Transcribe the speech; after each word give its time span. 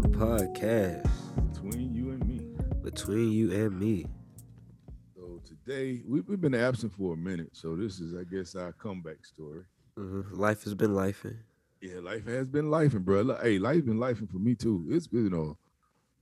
podcast 0.00 1.06
between 1.52 1.94
you 1.94 2.10
and 2.10 2.26
me. 2.26 2.40
between 2.82 3.32
you 3.32 3.52
and 3.52 3.78
me. 3.78 4.06
So 5.16 5.40
today 5.44 6.02
we, 6.06 6.20
we've 6.22 6.40
been 6.40 6.54
absent 6.54 6.92
for 6.92 7.14
a 7.14 7.16
minute, 7.16 7.50
so 7.52 7.76
this 7.76 8.00
is, 8.00 8.14
I 8.14 8.24
guess, 8.24 8.54
our 8.54 8.72
comeback 8.72 9.24
story. 9.24 9.64
Mhm. 9.98 10.36
Life 10.36 10.64
has 10.64 10.74
been 10.74 10.90
lifing. 10.90 11.36
Yeah, 11.80 12.00
life 12.00 12.26
has 12.26 12.48
been 12.48 12.66
lifing, 12.66 13.04
bro. 13.04 13.36
Hey, 13.42 13.58
life's 13.58 13.82
been 13.86 13.98
lifing 13.98 14.30
for 14.30 14.38
me 14.38 14.54
too. 14.54 14.86
It's 14.90 15.06
been, 15.06 15.24
you 15.24 15.30
know, 15.30 15.58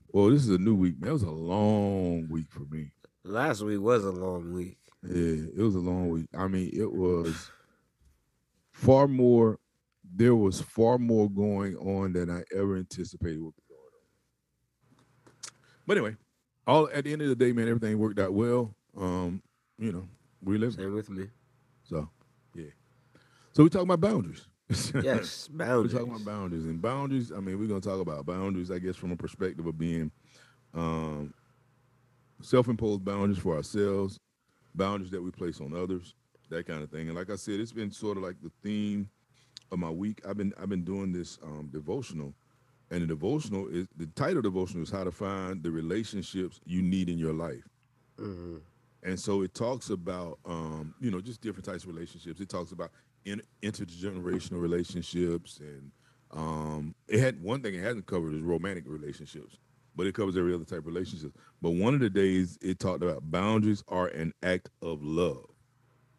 well, 0.09 0.29
this 0.31 0.43
is 0.43 0.50
a 0.50 0.59
new 0.59 0.75
week. 0.75 1.00
Man, 1.00 1.11
it 1.11 1.13
was 1.14 1.23
a 1.23 1.31
long 1.31 2.29
week 2.29 2.50
for 2.50 2.64
me. 2.71 2.93
Last 3.25 3.63
week 3.63 3.81
was 3.81 4.04
a 4.04 4.11
long 4.11 4.53
week. 4.53 4.79
Yeah, 5.04 5.46
it 5.57 5.61
was 5.63 5.75
a 5.75 5.81
long 5.81 6.09
week. 6.11 6.27
I 6.36 6.46
mean, 6.49 6.71
it 6.75 6.93
was 6.93 7.50
far 8.73 9.09
more. 9.09 9.59
There 10.14 10.35
was 10.36 10.61
far 10.61 10.99
more 10.99 11.31
going 11.31 11.77
on 11.77 12.13
than 12.13 12.29
I 12.29 12.43
ever 12.54 12.77
anticipated 12.77 13.41
would 13.41 13.54
be 13.57 13.61
going 13.61 13.61
on. 13.61 13.61
But 15.86 15.96
anyway, 15.96 16.17
all 16.67 16.89
at 16.93 17.04
the 17.04 17.13
end 17.13 17.22
of 17.22 17.29
the 17.29 17.36
day, 17.36 17.53
man, 17.53 17.68
everything 17.68 17.99
worked 17.99 18.18
out 18.18 18.32
well. 18.32 18.75
Um, 18.96 19.43
you 19.79 19.93
know, 19.93 20.07
we 20.43 20.58
live. 20.58 20.75
Same 20.75 20.95
with 20.95 21.11
me. 21.11 21.27
So, 21.82 22.08
yeah. 22.55 22.67
So 23.53 23.63
we 23.64 23.71
talking 23.71 23.91
about 23.91 24.00
boundaries. 24.00 24.46
Yes, 25.03 25.49
boundaries. 25.49 25.49
we're 25.50 25.58
boundaries. 25.58 25.93
talking 25.93 26.08
about 26.14 26.25
boundaries 26.25 26.64
and 26.64 26.81
boundaries. 26.81 27.32
I 27.32 27.41
mean, 27.41 27.58
we're 27.58 27.67
gonna 27.68 27.81
talk 27.81 28.00
about 28.00 28.25
boundaries, 28.25 28.71
I 28.71 28.79
guess, 28.79 28.96
from 28.96 29.13
a 29.13 29.17
perspective 29.17 29.67
of 29.67 29.77
being 29.77 30.11
um, 30.72 31.35
self-imposed 32.41 33.05
boundaries 33.05 33.38
for 33.38 33.56
ourselves, 33.56 34.19
boundaries 34.75 35.10
that 35.10 35.22
we 35.22 35.30
place 35.30 35.60
on 35.60 35.75
others, 35.77 36.14
that 36.48 36.66
kind 36.66 36.83
of 36.83 36.91
thing. 36.91 37.08
And 37.08 37.16
like 37.16 37.28
I 37.28 37.36
said, 37.36 37.60
it's 37.60 37.72
been 37.72 37.91
sort 37.91 38.16
of 38.16 38.22
like 38.22 38.36
the 38.42 38.50
theme 38.62 39.10
of 39.70 39.78
my 39.78 39.91
week. 39.91 40.22
I've 40.27 40.36
been 40.36 40.55
I've 40.60 40.69
been 40.70 40.84
doing 40.84 41.12
this 41.12 41.38
um, 41.42 41.69
devotional, 41.72 42.33
and 42.92 43.02
the 43.02 43.06
devotional 43.06 43.66
is 43.68 43.88
the 43.96 44.06
title 44.08 44.38
of 44.38 44.44
the 44.44 44.50
devotional 44.50 44.82
is 44.82 44.90
how 44.90 45.02
to 45.02 45.10
find 45.10 45.62
the 45.62 45.70
relationships 45.70 46.60
you 46.66 46.82
need 46.82 47.08
in 47.08 47.18
your 47.18 47.32
life. 47.32 47.66
Mhm. 48.18 48.60
And 49.02 49.18
so 49.18 49.42
it 49.42 49.54
talks 49.54 49.90
about, 49.90 50.38
um, 50.44 50.94
you 51.00 51.10
know, 51.10 51.20
just 51.20 51.40
different 51.40 51.64
types 51.64 51.84
of 51.84 51.88
relationships. 51.88 52.40
It 52.40 52.48
talks 52.48 52.70
about 52.70 52.92
in, 53.24 53.42
intergenerational 53.62 54.60
relationships, 54.60 55.58
and 55.58 55.90
um, 56.30 56.94
it 57.08 57.18
had 57.18 57.42
one 57.42 57.62
thing 57.62 57.74
it 57.74 57.82
hasn't 57.82 58.06
covered 58.06 58.34
is 58.34 58.42
romantic 58.42 58.84
relationships, 58.86 59.58
but 59.96 60.06
it 60.06 60.14
covers 60.14 60.36
every 60.36 60.54
other 60.54 60.64
type 60.64 60.80
of 60.80 60.86
relationship. 60.86 61.32
But 61.60 61.70
one 61.70 61.94
of 61.94 62.00
the 62.00 62.10
days 62.10 62.58
it 62.60 62.78
talked 62.78 63.02
about 63.02 63.30
boundaries 63.30 63.82
are 63.88 64.08
an 64.08 64.34
act 64.42 64.68
of 64.82 65.02
love. 65.02 65.46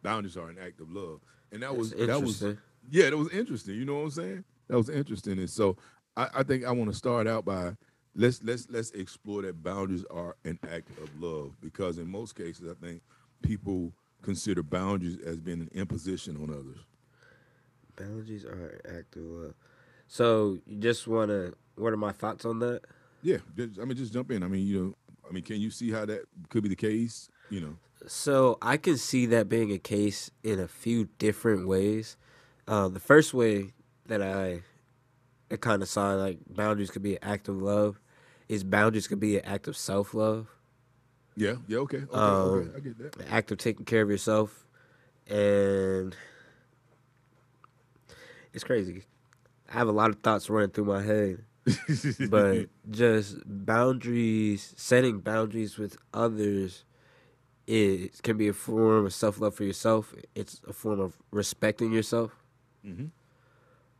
Boundaries 0.02 0.36
are 0.36 0.48
an 0.48 0.58
act 0.58 0.80
of 0.80 0.90
love, 0.90 1.20
and 1.52 1.62
that 1.62 1.74
was 1.74 1.92
that 1.92 2.20
was 2.20 2.42
yeah, 2.90 3.10
that 3.10 3.16
was 3.16 3.30
interesting. 3.30 3.76
You 3.76 3.84
know 3.84 3.94
what 3.94 4.04
I'm 4.04 4.10
saying? 4.10 4.44
That 4.68 4.76
was 4.76 4.88
interesting, 4.88 5.38
and 5.38 5.48
so 5.48 5.76
I, 6.16 6.28
I 6.34 6.42
think 6.42 6.64
I 6.64 6.72
want 6.72 6.90
to 6.90 6.96
start 6.96 7.26
out 7.26 7.44
by 7.44 7.76
let's 8.14 8.42
let's 8.42 8.68
let's 8.70 8.90
explore 8.92 9.42
that 9.42 9.62
boundaries 9.62 10.04
are 10.10 10.36
an 10.44 10.58
act 10.70 10.90
of 10.98 11.20
love 11.20 11.52
because 11.60 11.98
in 11.98 12.08
most 12.08 12.34
cases 12.36 12.68
I 12.70 12.86
think 12.86 13.02
people 13.42 13.92
consider 14.22 14.62
boundaries 14.62 15.18
as 15.24 15.38
being 15.38 15.60
an 15.60 15.70
imposition 15.74 16.36
on 16.36 16.50
others. 16.50 16.78
Boundaries 17.96 18.44
are 18.44 18.80
an 18.84 18.98
act 18.98 19.16
of 19.16 19.22
love. 19.22 19.54
So 20.08 20.58
you 20.66 20.78
just 20.78 21.06
wanna 21.06 21.52
what 21.76 21.92
are 21.92 21.96
my 21.96 22.12
thoughts 22.12 22.44
on 22.44 22.58
that? 22.60 22.82
Yeah, 23.22 23.38
just, 23.56 23.80
I 23.80 23.84
mean, 23.84 23.96
just 23.96 24.12
jump 24.12 24.30
in. 24.30 24.42
I 24.42 24.48
mean, 24.48 24.66
you 24.66 24.80
know, 24.84 24.94
I 25.28 25.32
mean, 25.32 25.42
can 25.42 25.60
you 25.60 25.70
see 25.70 25.90
how 25.90 26.04
that 26.04 26.24
could 26.50 26.62
be 26.62 26.68
the 26.68 26.76
case? 26.76 27.30
You 27.48 27.60
know, 27.60 27.76
So 28.06 28.58
I 28.60 28.76
can 28.76 28.96
see 28.98 29.26
that 29.26 29.48
being 29.48 29.72
a 29.72 29.78
case 29.78 30.30
in 30.42 30.60
a 30.60 30.68
few 30.68 31.08
different 31.18 31.66
ways. 31.66 32.16
Uh, 32.68 32.88
the 32.88 33.00
first 33.00 33.32
way 33.32 33.72
that 34.06 34.20
I, 34.22 34.62
I 35.50 35.56
kind 35.56 35.82
of 35.82 35.88
saw 35.88 36.14
like 36.14 36.38
boundaries 36.48 36.90
could 36.90 37.02
be 37.02 37.12
an 37.16 37.22
act 37.22 37.48
of 37.48 37.60
love, 37.60 38.00
is 38.48 38.64
boundaries 38.64 39.06
could 39.06 39.20
be 39.20 39.36
an 39.38 39.44
act 39.44 39.68
of 39.68 39.76
self 39.76 40.14
love, 40.14 40.48
yeah, 41.36 41.56
yeah, 41.68 41.78
okay, 41.78 41.98
okay, 41.98 42.12
Um, 42.12 42.60
okay, 42.60 42.70
I 42.76 42.80
get 42.80 42.98
that. 42.98 43.16
an 43.16 43.26
act 43.30 43.52
of 43.52 43.58
taking 43.58 43.84
care 43.84 44.02
of 44.02 44.10
yourself, 44.10 44.66
and 45.26 46.14
it's 48.52 48.64
crazy. 48.64 49.04
I 49.68 49.74
have 49.78 49.88
a 49.88 49.92
lot 49.92 50.10
of 50.10 50.20
thoughts 50.20 50.48
running 50.50 50.70
through 50.70 50.84
my 50.84 51.02
head, 51.02 51.44
but 52.30 52.66
just 52.90 53.38
boundaries, 53.46 54.74
setting 54.76 55.20
boundaries 55.20 55.78
with 55.78 55.96
others, 56.12 56.84
it 57.66 58.22
can 58.22 58.36
be 58.36 58.48
a 58.48 58.52
form 58.52 59.06
of 59.06 59.14
self 59.14 59.40
love 59.40 59.54
for 59.54 59.64
yourself. 59.64 60.14
It's 60.34 60.60
a 60.68 60.72
form 60.72 61.00
of 61.00 61.16
respecting 61.30 61.92
yourself, 61.92 62.32
Mhm. 62.86 63.10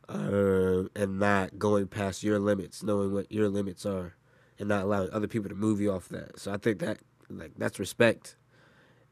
Uh, 0.07 0.83
and 0.95 1.19
not 1.19 1.57
going 1.57 1.87
past 1.87 2.23
your 2.23 2.39
limits, 2.39 2.83
knowing 2.83 3.13
what 3.13 3.31
your 3.31 3.49
limits 3.49 3.85
are, 3.85 4.15
and 4.59 4.69
not 4.69 4.83
allowing 4.83 5.09
other 5.11 5.27
people 5.27 5.49
to 5.49 5.55
move 5.55 5.81
you 5.81 5.91
off 5.91 6.09
that. 6.09 6.39
So 6.39 6.53
I 6.53 6.57
think 6.57 6.79
that 6.79 6.99
like 7.29 7.53
that's 7.57 7.79
respect 7.79 8.35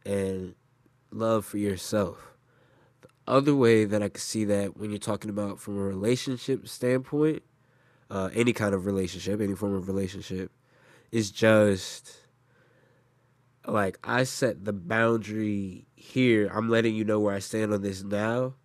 and 0.06 0.56
love 1.12 1.46
for 1.46 1.58
yourself. 1.58 2.36
The 3.02 3.10
other 3.28 3.56
way 3.56 3.86
that 3.86 4.04
I 4.04 4.10
could 4.10 4.22
see 4.22 4.46
that 4.46 4.78
when 4.78 4.90
you're 4.92 5.00
talking 5.00 5.30
about 5.30 5.60
from 5.60 5.78
a 5.78 5.84
relationship 5.84 6.68
standpoint, 6.68 7.44
uh, 8.12 8.30
any 8.34 8.54
kind 8.54 8.76
of 8.76 8.86
relationship, 8.86 9.42
any 9.42 9.56
form 9.56 9.74
of 9.74 9.88
relationship, 9.88 10.52
is 11.12 11.32
just 11.32 12.18
like 13.66 13.98
I 14.04 14.26
set 14.26 14.66
the 14.66 14.74
boundary 14.74 15.88
here. 15.96 16.52
I'm 16.54 16.70
letting 16.70 16.96
you 16.96 17.04
know 17.04 17.20
where 17.20 17.34
I 17.34 17.40
stand 17.40 17.74
on 17.74 17.82
this 17.82 18.04
now 18.04 18.56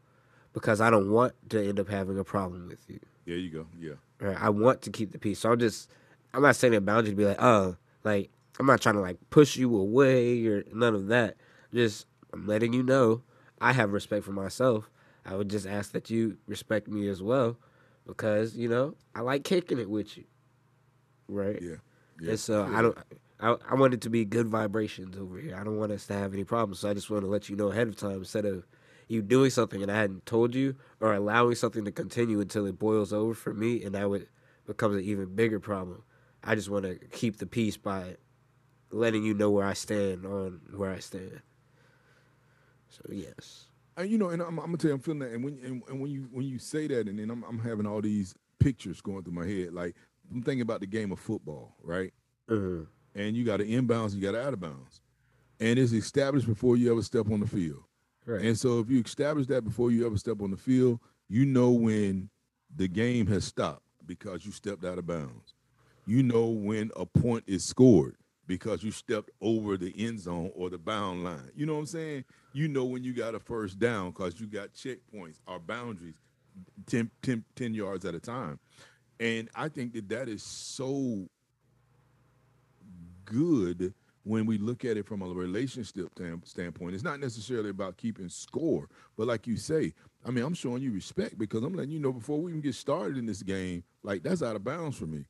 because 0.58 0.80
I 0.80 0.90
don't 0.90 1.10
want 1.10 1.34
to 1.50 1.66
end 1.66 1.78
up 1.78 1.88
having 1.88 2.18
a 2.18 2.24
problem 2.24 2.68
with 2.68 2.84
you. 2.88 3.00
There 3.26 3.36
you 3.36 3.50
go. 3.50 3.66
Yeah, 3.78 3.94
Right? 4.20 4.36
I 4.40 4.50
want 4.50 4.82
to 4.82 4.90
keep 4.90 5.12
the 5.12 5.18
peace. 5.18 5.38
So 5.40 5.52
I'm 5.52 5.58
just 5.58 5.90
I'm 6.34 6.42
not 6.42 6.56
setting 6.56 6.76
a 6.76 6.80
boundary 6.80 7.12
to 7.12 7.16
be 7.16 7.24
like, 7.24 7.40
oh, 7.40 7.76
like 8.04 8.30
I'm 8.58 8.66
not 8.66 8.80
trying 8.80 8.96
to 8.96 9.00
like 9.00 9.18
push 9.30 9.56
you 9.56 9.76
away 9.76 10.44
or 10.46 10.64
none 10.72 10.94
of 10.94 11.08
that. 11.08 11.36
Just 11.72 12.06
I'm 12.32 12.46
letting 12.46 12.72
you 12.72 12.82
know 12.82 13.22
I 13.60 13.72
have 13.72 13.92
respect 13.92 14.24
for 14.24 14.32
myself. 14.32 14.90
I 15.24 15.36
would 15.36 15.48
just 15.48 15.66
ask 15.66 15.92
that 15.92 16.10
you 16.10 16.38
respect 16.46 16.88
me 16.88 17.08
as 17.08 17.22
well 17.22 17.58
because, 18.06 18.56
you 18.56 18.68
know, 18.68 18.94
I 19.14 19.20
like 19.20 19.44
kicking 19.44 19.78
it 19.78 19.90
with 19.90 20.16
you. 20.16 20.24
Right? 21.28 21.60
yeah, 21.60 21.76
yeah. 22.20 22.30
And 22.30 22.40
so 22.40 22.66
yeah. 22.66 22.78
I 22.78 22.82
don't. 22.82 22.98
I, 23.40 23.56
I 23.70 23.74
want 23.74 23.94
it 23.94 24.00
to 24.00 24.10
be 24.10 24.24
good 24.24 24.48
vibrations 24.48 25.16
over 25.16 25.38
here. 25.38 25.54
I 25.54 25.62
don't 25.62 25.76
want 25.76 25.92
us 25.92 26.06
to 26.08 26.14
have 26.14 26.34
any 26.34 26.42
problems. 26.42 26.80
So 26.80 26.90
I 26.90 26.94
just 26.94 27.08
want 27.08 27.22
to 27.22 27.30
let 27.30 27.48
you 27.48 27.54
know 27.54 27.70
ahead 27.70 27.86
of 27.86 27.94
time 27.94 28.16
instead 28.16 28.44
of 28.44 28.66
you 29.08 29.22
doing 29.22 29.50
something 29.50 29.82
and 29.82 29.90
I 29.90 29.96
hadn't 29.96 30.26
told 30.26 30.54
you 30.54 30.76
or 31.00 31.14
allowing 31.14 31.54
something 31.54 31.84
to 31.84 31.92
continue 31.92 32.40
until 32.40 32.66
it 32.66 32.78
boils 32.78 33.12
over 33.12 33.34
for 33.34 33.54
me 33.54 33.82
and 33.84 33.94
that 33.94 34.08
would 34.08 34.28
becomes 34.66 34.96
an 34.96 35.02
even 35.02 35.34
bigger 35.34 35.60
problem. 35.60 36.04
I 36.44 36.54
just 36.54 36.70
want 36.70 36.84
to 36.84 36.96
keep 37.12 37.38
the 37.38 37.46
peace 37.46 37.76
by 37.76 38.16
letting 38.90 39.24
you 39.24 39.34
know 39.34 39.50
where 39.50 39.66
I 39.66 39.74
stand 39.74 40.26
on 40.26 40.60
where 40.76 40.90
I 40.92 41.00
stand. 41.00 41.42
So 42.88 43.02
yes. 43.10 43.66
And 43.96 44.10
you 44.10 44.18
know, 44.18 44.28
and 44.30 44.42
I'm, 44.42 44.58
I'm 44.58 44.66
gonna 44.66 44.76
tell 44.78 44.90
you, 44.90 44.94
I'm 44.94 45.00
feeling 45.00 45.20
that. 45.20 45.32
And 45.32 45.44
when 45.44 45.58
and, 45.64 45.82
and 45.88 46.00
when 46.00 46.10
you 46.10 46.28
when 46.30 46.46
you 46.46 46.58
say 46.58 46.86
that, 46.88 47.08
and 47.08 47.18
then 47.18 47.30
I'm 47.30 47.42
I'm 47.44 47.58
having 47.58 47.86
all 47.86 48.00
these 48.00 48.34
pictures 48.58 49.00
going 49.00 49.24
through 49.24 49.34
my 49.34 49.46
head. 49.46 49.72
Like 49.72 49.96
I'm 50.30 50.42
thinking 50.42 50.62
about 50.62 50.80
the 50.80 50.86
game 50.86 51.12
of 51.12 51.18
football, 51.18 51.76
right? 51.82 52.12
hmm 52.48 52.82
And 53.14 53.36
you 53.36 53.44
got 53.44 53.60
an 53.60 53.68
inbounds, 53.68 54.14
you 54.14 54.20
got 54.20 54.34
an 54.34 54.46
out 54.46 54.52
of 54.52 54.60
bounds, 54.60 55.00
and 55.60 55.78
it's 55.78 55.92
established 55.92 56.46
before 56.46 56.76
you 56.76 56.90
ever 56.92 57.02
step 57.02 57.30
on 57.30 57.40
the 57.40 57.46
field. 57.46 57.82
Right. 58.28 58.42
And 58.42 58.58
so 58.58 58.78
if 58.80 58.90
you 58.90 59.00
establish 59.00 59.46
that 59.46 59.64
before 59.64 59.90
you 59.90 60.04
ever 60.04 60.18
step 60.18 60.42
on 60.42 60.50
the 60.50 60.56
field, 60.58 61.00
you 61.30 61.46
know 61.46 61.70
when 61.70 62.28
the 62.76 62.86
game 62.86 63.26
has 63.28 63.44
stopped 63.44 63.82
because 64.06 64.44
you 64.44 64.52
stepped 64.52 64.84
out 64.84 64.98
of 64.98 65.06
bounds. 65.06 65.54
You 66.06 66.22
know 66.22 66.46
when 66.48 66.90
a 66.94 67.06
point 67.06 67.44
is 67.46 67.64
scored 67.64 68.16
because 68.46 68.82
you 68.82 68.90
stepped 68.90 69.30
over 69.40 69.78
the 69.78 69.94
end 69.96 70.20
zone 70.20 70.50
or 70.54 70.68
the 70.68 70.76
bound 70.76 71.24
line. 71.24 71.50
You 71.54 71.64
know 71.64 71.74
what 71.74 71.80
I'm 71.80 71.86
saying? 71.86 72.24
You 72.52 72.68
know 72.68 72.84
when 72.84 73.02
you 73.02 73.14
got 73.14 73.34
a 73.34 73.40
first 73.40 73.78
down 73.78 74.10
because 74.10 74.38
you 74.38 74.46
got 74.46 74.74
checkpoints 74.74 75.40
or 75.46 75.58
boundaries 75.58 76.16
10, 76.86 77.10
10, 77.22 77.44
10 77.56 77.74
yards 77.74 78.04
at 78.04 78.14
a 78.14 78.20
time. 78.20 78.58
And 79.20 79.48
I 79.54 79.68
think 79.70 79.94
that 79.94 80.10
that 80.10 80.28
is 80.28 80.42
so 80.42 81.28
good 83.24 83.94
when 84.24 84.46
we 84.46 84.58
look 84.58 84.84
at 84.84 84.96
it 84.96 85.06
from 85.06 85.22
a 85.22 85.26
relationship 85.26 86.10
standpoint. 86.44 86.94
It's 86.94 87.04
not 87.04 87.20
necessarily 87.20 87.70
about 87.70 87.96
keeping 87.96 88.28
score, 88.28 88.88
but 89.16 89.26
like 89.26 89.46
you 89.46 89.56
say, 89.56 89.94
I 90.26 90.30
mean, 90.30 90.44
I'm 90.44 90.54
showing 90.54 90.82
you 90.82 90.92
respect 90.92 91.38
because 91.38 91.62
I'm 91.62 91.74
letting 91.74 91.92
you 91.92 92.00
know 92.00 92.12
before 92.12 92.40
we 92.40 92.50
even 92.50 92.60
get 92.60 92.74
started 92.74 93.16
in 93.16 93.26
this 93.26 93.42
game, 93.42 93.84
like 94.02 94.22
that's 94.22 94.42
out 94.42 94.56
of 94.56 94.64
bounds 94.64 94.96
for 94.98 95.06
me. 95.06 95.24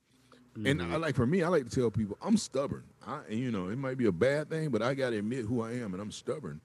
And 0.64 0.82
I 0.82 0.86
mm-hmm. 0.86 1.02
like 1.02 1.14
for 1.14 1.26
me, 1.26 1.44
I 1.44 1.48
like 1.48 1.68
to 1.68 1.70
tell 1.70 1.90
people 1.90 2.18
I'm 2.20 2.36
stubborn. 2.36 2.84
I, 3.06 3.20
you 3.28 3.52
know, 3.52 3.68
it 3.68 3.78
might 3.78 3.96
be 3.96 4.06
a 4.06 4.12
bad 4.12 4.50
thing, 4.50 4.70
but 4.70 4.82
I 4.82 4.94
got 4.94 5.10
to 5.10 5.18
admit 5.18 5.44
who 5.44 5.62
I 5.62 5.72
am, 5.74 5.92
and 5.92 6.02
I'm 6.02 6.10
stubborn. 6.10 6.60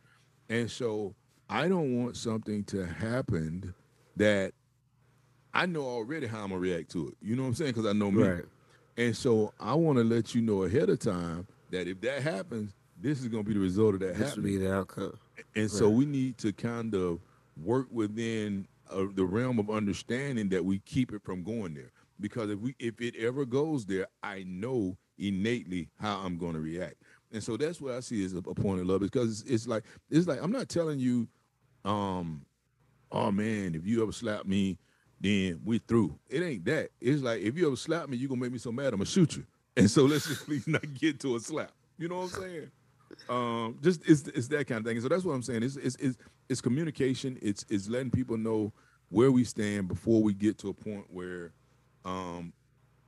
And 0.50 0.70
so 0.70 1.14
I 1.48 1.68
don't 1.68 2.02
want 2.02 2.18
something 2.18 2.64
to 2.66 2.88
happen 2.88 3.74
that 4.16 4.54
I 5.54 5.68
know 5.68 5.84
already 5.84 6.26
how 6.26 6.44
I'm 6.44 6.50
gonna 6.50 6.60
react 6.60 6.90
to 6.92 7.10
it. 7.10 7.14
You 7.22 7.36
know 7.36 7.44
what 7.44 7.50
I'm 7.50 7.56
saying? 7.56 7.72
Because 7.72 7.86
I 7.86 7.94
know 7.94 8.10
me. 8.10 8.24
Right. 8.24 8.46
And 8.98 9.16
so 9.16 9.54
I 9.60 9.74
want 9.76 9.98
to 10.00 10.04
let 10.04 10.34
you 10.34 10.42
know 10.42 10.64
ahead 10.64 10.90
of 10.90 11.00
time 11.00 11.48
that 11.74 11.88
if 11.88 12.02
that 12.02 12.22
happens, 12.24 12.74
this 13.00 13.20
is 13.22 13.28
going 13.28 13.44
to 13.44 13.48
be 13.48 13.54
the 13.54 13.60
result 13.60 13.96
of 13.96 14.00
that 14.02 14.16
This 14.18 14.30
happening. 14.30 14.46
be 14.46 14.58
the 14.58 14.74
outcome. 14.74 15.18
And 15.56 15.70
so 15.70 15.90
we 15.90 16.06
need 16.06 16.38
to 16.40 16.54
kind 16.54 16.94
of 16.96 17.20
work 17.62 17.88
within 17.92 18.68
uh, 18.90 19.06
the 19.14 19.26
realm 19.26 19.60
of 19.60 19.70
understanding 19.70 20.50
that 20.50 20.64
we 20.64 20.80
keep 20.80 21.12
it 21.14 21.22
from 21.24 21.44
going 21.44 21.74
there. 21.74 21.92
because 22.20 22.50
if 22.50 22.60
we 22.60 22.76
if 22.80 23.02
it 23.02 23.16
ever 23.18 23.46
goes 23.46 23.86
there, 23.86 24.08
I 24.22 24.44
know 24.48 24.98
innately 25.18 25.90
how 26.00 26.20
I'm 26.20 26.38
going 26.38 26.54
to 26.54 26.60
react. 26.60 26.96
And 27.32 27.44
so 27.44 27.58
that's 27.58 27.82
what 27.82 27.94
I 27.94 28.00
see 28.00 28.24
as 28.24 28.34
a, 28.34 28.38
a 28.38 28.54
point 28.56 28.80
of 28.82 28.86
love 28.88 29.02
because 29.02 29.42
it's, 29.42 29.50
it's 29.50 29.68
like 29.68 29.84
it's 30.10 30.28
like 30.28 30.42
I'm 30.42 30.52
not 30.52 30.70
telling 30.70 31.00
you, 31.00 31.28
um, 31.84 32.46
oh 33.12 33.32
man, 33.32 33.74
if 33.76 33.86
you 33.88 34.04
ever 34.04 34.12
slap 34.12 34.46
me, 34.46 34.78
then 35.20 35.60
we 35.66 35.80
through. 35.80 36.20
It 36.30 36.44
ain't 36.44 36.66
that. 36.66 36.90
It's 37.02 37.24
like 37.24 37.42
if 37.42 37.58
you 37.58 37.66
ever 37.68 37.76
slap 37.76 38.10
me, 38.10 38.18
you're 38.18 38.30
gonna 38.30 38.42
make 38.42 38.52
me 38.52 38.60
so 38.60 38.72
mad, 38.72 38.88
I'm 38.94 39.00
gonna 39.00 39.06
shoot 39.06 39.36
you. 39.38 39.46
And 39.78 39.90
so 39.90 40.06
let's 40.06 40.28
just 40.28 40.46
please 40.46 40.68
not 40.68 40.82
get 40.94 41.20
to 41.22 41.36
a 41.36 41.40
slap. 41.40 41.72
You 41.98 42.08
know 42.08 42.20
what 42.20 42.36
I'm 42.36 42.42
saying? 42.42 42.72
Um, 43.30 43.78
just 43.82 44.02
it's 44.10 44.28
it's 44.30 44.48
that 44.50 44.68
kind 44.68 44.80
of 44.80 44.86
thing. 44.86 45.00
So 45.02 45.08
that's 45.08 45.24
what 45.24 45.34
I'm 45.34 45.44
saying. 45.44 45.64
It's 45.64 45.76
it's 45.76 45.96
it's, 45.98 46.18
it's 46.50 46.62
communication. 46.62 47.38
It's 47.42 47.66
it's 47.70 47.88
letting 47.88 48.12
people 48.12 48.38
know 48.38 48.74
where 49.10 49.32
we 49.32 49.44
stand 49.44 49.88
before 49.88 50.22
we 50.24 50.34
get 50.34 50.58
to 50.60 50.70
a 50.70 50.74
point 50.74 51.06
where 51.10 51.54
um 52.06 52.52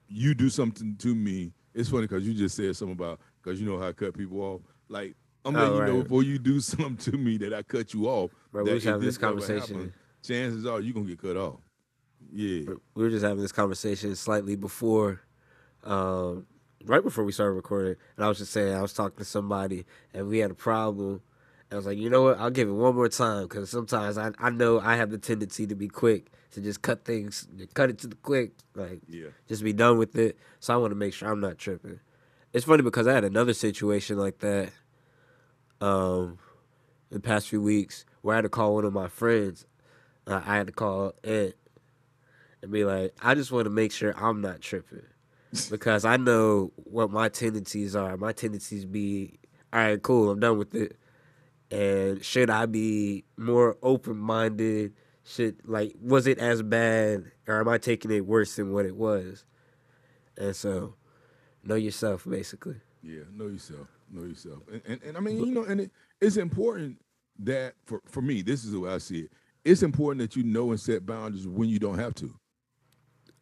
you 0.07 0.33
do 0.35 0.49
something 0.49 0.95
to 0.97 1.15
me. 1.15 1.51
It's 1.73 1.89
funny 1.89 2.03
because 2.03 2.25
you 2.27 2.33
just 2.33 2.55
said 2.55 2.75
something 2.75 2.93
about 2.93 3.19
because 3.43 3.59
you 3.59 3.67
know 3.67 3.79
how 3.79 3.87
I 3.87 3.93
cut 3.93 4.15
people 4.15 4.39
off. 4.41 4.61
Like 4.87 5.15
I'm 5.43 5.55
Oh, 5.55 5.59
letting 5.59 5.75
you 5.75 5.93
know 5.93 6.03
before 6.03 6.23
you 6.23 6.37
do 6.37 6.59
something 6.61 6.97
to 7.11 7.17
me 7.17 7.37
that 7.37 7.53
I 7.53 7.63
cut 7.63 7.93
you 7.93 8.05
off. 8.07 8.31
Bro, 8.51 8.63
we 8.65 8.73
was 8.73 8.83
having 8.83 9.01
this 9.01 9.17
conversation. 9.17 9.75
happens, 9.75 9.93
chances 10.23 10.65
are 10.67 10.79
you're 10.81 10.93
gonna 10.93 11.07
get 11.07 11.21
cut 11.21 11.35
off. 11.37 11.59
Yeah. 12.31 12.61
we 12.95 13.03
were 13.03 13.09
just 13.09 13.23
having 13.23 13.41
this 13.41 13.51
conversation 13.51 14.15
slightly 14.15 14.55
before, 14.55 15.21
um, 15.83 16.45
right 16.85 17.03
before 17.03 17.23
we 17.23 17.31
started 17.31 17.53
recording, 17.53 17.95
and 18.15 18.25
I 18.25 18.27
was 18.27 18.37
just 18.37 18.51
saying 18.51 18.73
I 18.73 18.81
was 18.81 18.93
talking 18.93 19.17
to 19.17 19.25
somebody 19.25 19.85
and 20.13 20.27
we 20.27 20.39
had 20.39 20.51
a 20.51 20.55
problem. 20.55 21.21
And 21.69 21.73
I 21.73 21.75
was 21.77 21.85
like, 21.85 21.97
you 21.97 22.09
know 22.09 22.21
what? 22.23 22.39
I'll 22.39 22.51
give 22.51 22.69
it 22.69 22.73
one 22.73 22.95
more 22.95 23.09
time 23.09 23.43
because 23.43 23.69
sometimes 23.69 24.17
I 24.17 24.31
I 24.39 24.49
know 24.49 24.79
I 24.79 24.95
have 24.95 25.09
the 25.11 25.17
tendency 25.17 25.65
to 25.67 25.75
be 25.75 25.87
quick 25.87 26.31
to 26.51 26.61
just 26.61 26.81
cut 26.81 27.03
things, 27.03 27.47
cut 27.73 27.89
it 27.89 27.97
to 27.99 28.07
the 28.07 28.15
quick, 28.15 28.51
like 28.75 29.01
Yeah. 29.07 29.27
just 29.47 29.63
be 29.63 29.73
done 29.73 29.97
with 29.97 30.15
it. 30.15 30.37
So 30.59 30.73
I 30.73 30.77
want 30.77 30.91
to 30.91 30.95
make 30.95 31.13
sure 31.13 31.29
I'm 31.29 31.41
not 31.41 31.57
tripping. 31.57 31.99
It's 32.53 32.65
funny 32.65 32.83
because 32.83 33.07
I 33.07 33.13
had 33.13 33.25
another 33.25 33.53
situation 33.53 34.17
like 34.17 34.39
that, 34.39 34.71
um, 35.81 36.39
in 37.11 37.17
the 37.17 37.19
past 37.19 37.49
few 37.49 37.61
weeks 37.61 38.05
where 38.21 38.35
I 38.35 38.37
had 38.37 38.41
to 38.43 38.49
call 38.49 38.75
one 38.75 38.85
of 38.85 38.93
my 38.93 39.07
friends. 39.07 39.65
Uh, 40.27 40.41
I 40.45 40.55
had 40.57 40.67
to 40.67 40.73
call 40.73 41.13
Ed 41.23 41.53
and 42.61 42.71
be 42.71 42.83
like, 42.85 43.13
I 43.21 43.35
just 43.35 43.51
want 43.51 43.65
to 43.65 43.69
make 43.69 43.91
sure 43.91 44.13
I'm 44.17 44.39
not 44.41 44.61
tripping 44.61 45.03
because 45.69 46.05
I 46.05 46.17
know 46.17 46.71
what 46.75 47.11
my 47.11 47.29
tendencies 47.29 47.95
are. 47.95 48.17
My 48.17 48.31
tendencies 48.31 48.85
be, 48.85 49.39
all 49.73 49.79
right, 49.79 50.01
cool, 50.01 50.31
I'm 50.31 50.39
done 50.39 50.57
with 50.57 50.75
it. 50.75 50.97
And 51.71 52.23
should 52.23 52.49
I 52.49 52.65
be 52.65 53.25
more 53.37 53.77
open 53.81 54.17
minded? 54.17 54.93
Should 55.23 55.61
like 55.65 55.95
was 55.99 56.27
it 56.27 56.37
as 56.37 56.61
bad 56.61 57.31
or 57.47 57.59
am 57.59 57.67
I 57.67 57.79
taking 57.79 58.11
it 58.11 58.25
worse 58.25 58.55
than 58.55 58.71
what 58.71 58.85
it 58.85 58.95
was? 58.95 59.43
And 60.37 60.55
so, 60.55 60.95
know 61.63 61.75
yourself 61.75 62.25
basically. 62.29 62.75
Yeah, 63.01 63.23
know 63.33 63.47
yourself. 63.47 63.87
Know 64.11 64.23
yourself. 64.23 64.59
And 64.71 64.81
and, 64.85 65.01
and 65.01 65.17
I 65.17 65.19
mean, 65.19 65.37
you 65.37 65.47
know, 65.47 65.63
and 65.63 65.81
it, 65.81 65.91
it's 66.21 66.37
important 66.37 67.01
that 67.39 67.73
for, 67.85 68.01
for 68.05 68.21
me, 68.21 68.43
this 68.43 68.63
is 68.63 68.71
the 68.71 68.79
way 68.79 68.91
I 68.91 68.99
see 68.99 69.21
it. 69.21 69.31
It's 69.63 69.81
important 69.81 70.21
that 70.21 70.35
you 70.37 70.43
know 70.43 70.69
and 70.69 70.79
set 70.79 71.05
boundaries 71.05 71.47
when 71.47 71.69
you 71.69 71.79
don't 71.79 71.97
have 71.97 72.13
to. 72.15 72.33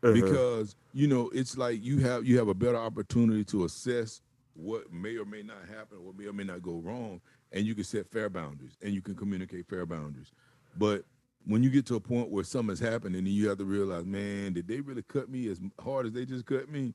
Uh-huh. 0.04 0.14
Because, 0.14 0.76
you 0.94 1.08
know, 1.08 1.30
it's 1.34 1.58
like 1.58 1.82
you 1.84 2.00
have 2.00 2.26
you 2.26 2.38
have 2.38 2.50
a 2.50 2.54
better 2.54 2.78
opportunity 2.78 3.46
to 3.46 3.64
assess 3.64 4.22
what 4.54 4.92
may 4.92 5.18
or 5.18 5.26
may 5.26 5.42
not 5.42 5.66
happen, 5.68 6.04
what 6.04 6.18
may 6.18 6.26
or 6.26 6.34
may 6.34 6.44
not 6.44 6.62
go 6.62 6.74
wrong, 6.84 7.22
and 7.52 7.66
you 7.66 7.74
can 7.74 7.84
set 7.84 8.12
fair 8.12 8.30
boundaries 8.30 8.78
and 8.82 8.94
you 8.94 9.02
can 9.02 9.16
communicate 9.16 9.68
fair 9.68 9.86
boundaries. 9.86 10.32
But 10.78 11.06
when 11.46 11.64
you 11.64 11.70
get 11.70 11.86
to 11.88 11.96
a 11.96 12.00
point 12.00 12.30
where 12.30 12.44
something's 12.44 12.80
happened 12.80 13.16
and 13.16 13.28
you 13.28 13.48
have 13.50 13.58
to 13.60 13.66
realize, 13.66 14.06
man, 14.06 14.54
did 14.54 14.68
they 14.68 14.82
really 14.82 15.04
cut 15.04 15.30
me 15.30 15.48
as 15.50 15.60
hard 15.82 16.06
as 16.06 16.14
they 16.14 16.26
just 16.26 16.46
cut 16.46 16.70
me? 16.70 16.94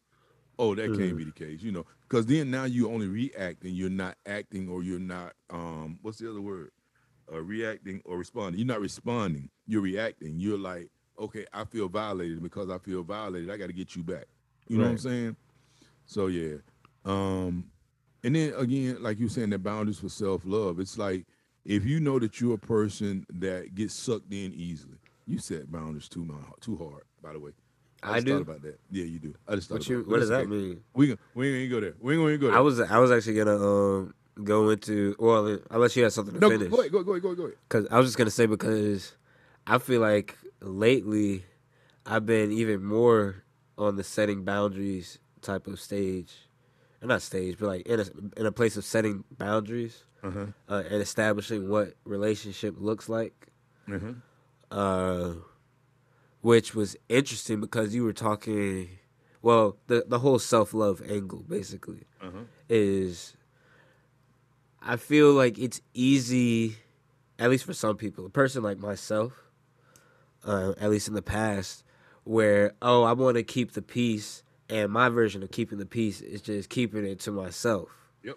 Oh, 0.58 0.74
that 0.74 0.86
can't 0.96 1.16
be 1.16 1.24
the 1.24 1.30
case, 1.30 1.62
you 1.62 1.70
know, 1.70 1.86
because 2.02 2.26
then 2.26 2.50
now 2.50 2.64
you 2.64 2.90
only 2.90 3.06
reacting, 3.06 3.74
you're 3.74 3.88
not 3.88 4.16
acting, 4.26 4.68
or 4.68 4.82
you're 4.82 4.98
not 4.98 5.34
um, 5.50 5.98
what's 6.02 6.18
the 6.18 6.28
other 6.28 6.40
word? 6.40 6.72
Uh, 7.32 7.40
reacting 7.40 8.02
or 8.04 8.18
responding. 8.18 8.58
You're 8.58 8.66
not 8.66 8.80
responding. 8.80 9.50
You're 9.66 9.82
reacting. 9.82 10.40
You're 10.40 10.58
like, 10.58 10.90
okay, 11.18 11.46
I 11.52 11.64
feel 11.64 11.88
violated 11.88 12.42
because 12.42 12.70
I 12.70 12.78
feel 12.78 13.02
violated. 13.02 13.50
I 13.50 13.56
got 13.56 13.66
to 13.66 13.72
get 13.72 13.96
you 13.96 14.02
back. 14.02 14.26
You 14.68 14.78
know 14.78 14.84
what 14.84 14.90
I'm 14.90 14.98
saying? 14.98 15.36
So 16.06 16.26
yeah, 16.26 16.56
um, 17.04 17.64
and 18.22 18.34
then 18.34 18.54
again, 18.56 19.02
like 19.02 19.18
you 19.18 19.26
were 19.26 19.30
saying, 19.30 19.50
the 19.50 19.58
boundaries 19.58 19.98
for 19.98 20.08
self 20.08 20.42
love. 20.44 20.80
It's 20.80 20.98
like 20.98 21.26
if 21.64 21.84
you 21.84 22.00
know 22.00 22.18
that 22.18 22.40
you're 22.40 22.54
a 22.54 22.58
person 22.58 23.26
that 23.30 23.74
gets 23.74 23.94
sucked 23.94 24.32
in 24.32 24.52
easily, 24.54 24.98
you 25.26 25.38
set 25.38 25.70
boundaries 25.70 26.08
too 26.08 26.24
mu- 26.24 26.34
too 26.60 26.76
hard. 26.76 27.04
By 27.22 27.32
the 27.32 27.40
way, 27.40 27.52
I 28.02 28.14
just 28.14 28.26
do? 28.26 28.32
thought 28.32 28.42
about 28.42 28.62
that. 28.62 28.78
Yeah, 28.90 29.04
you 29.04 29.18
do. 29.18 29.34
I 29.46 29.54
just 29.54 29.68
thought. 29.68 29.76
What 29.76 29.88
you? 29.88 30.00
about 30.00 30.08
it. 30.08 30.10
What 30.10 30.20
does 30.20 30.28
that 30.28 30.48
mean? 30.48 30.80
We 30.94 31.16
we 31.34 31.62
ain't 31.62 31.70
gonna 31.70 31.80
go 31.80 31.86
there. 31.86 31.94
We 32.00 32.14
ain't 32.14 32.22
gonna 32.22 32.38
go 32.38 32.48
there. 32.48 32.56
I 32.56 32.60
was 32.60 32.80
I 32.80 32.98
was 32.98 33.10
actually 33.10 33.34
gonna 33.34 33.56
um 33.56 34.14
go 34.42 34.70
into 34.70 35.16
well 35.18 35.58
unless 35.70 35.96
you 35.96 36.02
had 36.02 36.12
something 36.12 36.34
to 36.34 36.40
no. 36.40 36.50
finish. 36.50 36.70
Go 36.70 36.80
ahead. 36.80 36.92
Go, 36.92 37.02
go 37.02 37.12
ahead. 37.12 37.22
Go 37.22 37.28
ahead. 37.28 37.38
Go 37.38 37.44
ahead. 37.44 37.56
Cause 37.68 37.86
I 37.90 37.98
was 37.98 38.06
just 38.06 38.18
gonna 38.18 38.30
say 38.30 38.46
because 38.46 39.14
I 39.66 39.78
feel 39.78 40.00
like 40.00 40.36
lately 40.60 41.44
I've 42.06 42.26
been 42.26 42.50
even 42.52 42.82
more 42.84 43.44
on 43.76 43.96
the 43.96 44.04
setting 44.04 44.44
boundaries 44.44 45.18
type 45.42 45.66
of 45.66 45.78
stage, 45.80 46.32
or 47.02 47.08
not 47.08 47.22
stage, 47.22 47.56
but 47.58 47.66
like 47.66 47.86
in 47.86 48.00
a 48.00 48.06
in 48.40 48.46
a 48.46 48.52
place 48.52 48.76
of 48.76 48.84
setting 48.84 49.24
boundaries 49.36 50.04
Uh-huh. 50.22 50.46
uh, 50.68 50.82
and 50.90 51.00
establishing 51.02 51.68
what 51.68 51.94
relationship 52.04 52.74
looks 52.78 53.08
like. 53.08 53.48
Uh-huh. 53.90 54.12
Uh, 54.70 55.34
which 56.40 56.74
was 56.74 56.96
interesting 57.08 57.60
because 57.60 57.94
you 57.94 58.04
were 58.04 58.12
talking, 58.12 58.88
well, 59.42 59.76
the 59.86 60.04
the 60.06 60.18
whole 60.20 60.38
self 60.38 60.72
love 60.74 61.02
angle 61.08 61.42
basically 61.48 62.04
Uh-huh. 62.20 62.44
is 62.68 63.34
I 64.80 64.96
feel 64.96 65.32
like 65.32 65.58
it's 65.58 65.80
easy, 65.94 66.76
at 67.38 67.50
least 67.50 67.64
for 67.64 67.74
some 67.74 67.96
people, 67.96 68.24
a 68.26 68.30
person 68.30 68.62
like 68.62 68.78
myself, 68.78 69.47
uh, 70.44 70.72
at 70.80 70.90
least 70.90 71.08
in 71.08 71.14
the 71.14 71.22
past, 71.22 71.84
where, 72.24 72.74
oh, 72.82 73.02
I 73.04 73.12
want 73.12 73.36
to 73.36 73.42
keep 73.42 73.72
the 73.72 73.82
peace, 73.82 74.42
and 74.68 74.90
my 74.92 75.08
version 75.08 75.42
of 75.42 75.50
keeping 75.50 75.78
the 75.78 75.86
peace 75.86 76.20
is 76.20 76.42
just 76.42 76.68
keeping 76.68 77.04
it 77.06 77.20
to 77.20 77.30
myself. 77.32 77.88
Yep. 78.22 78.36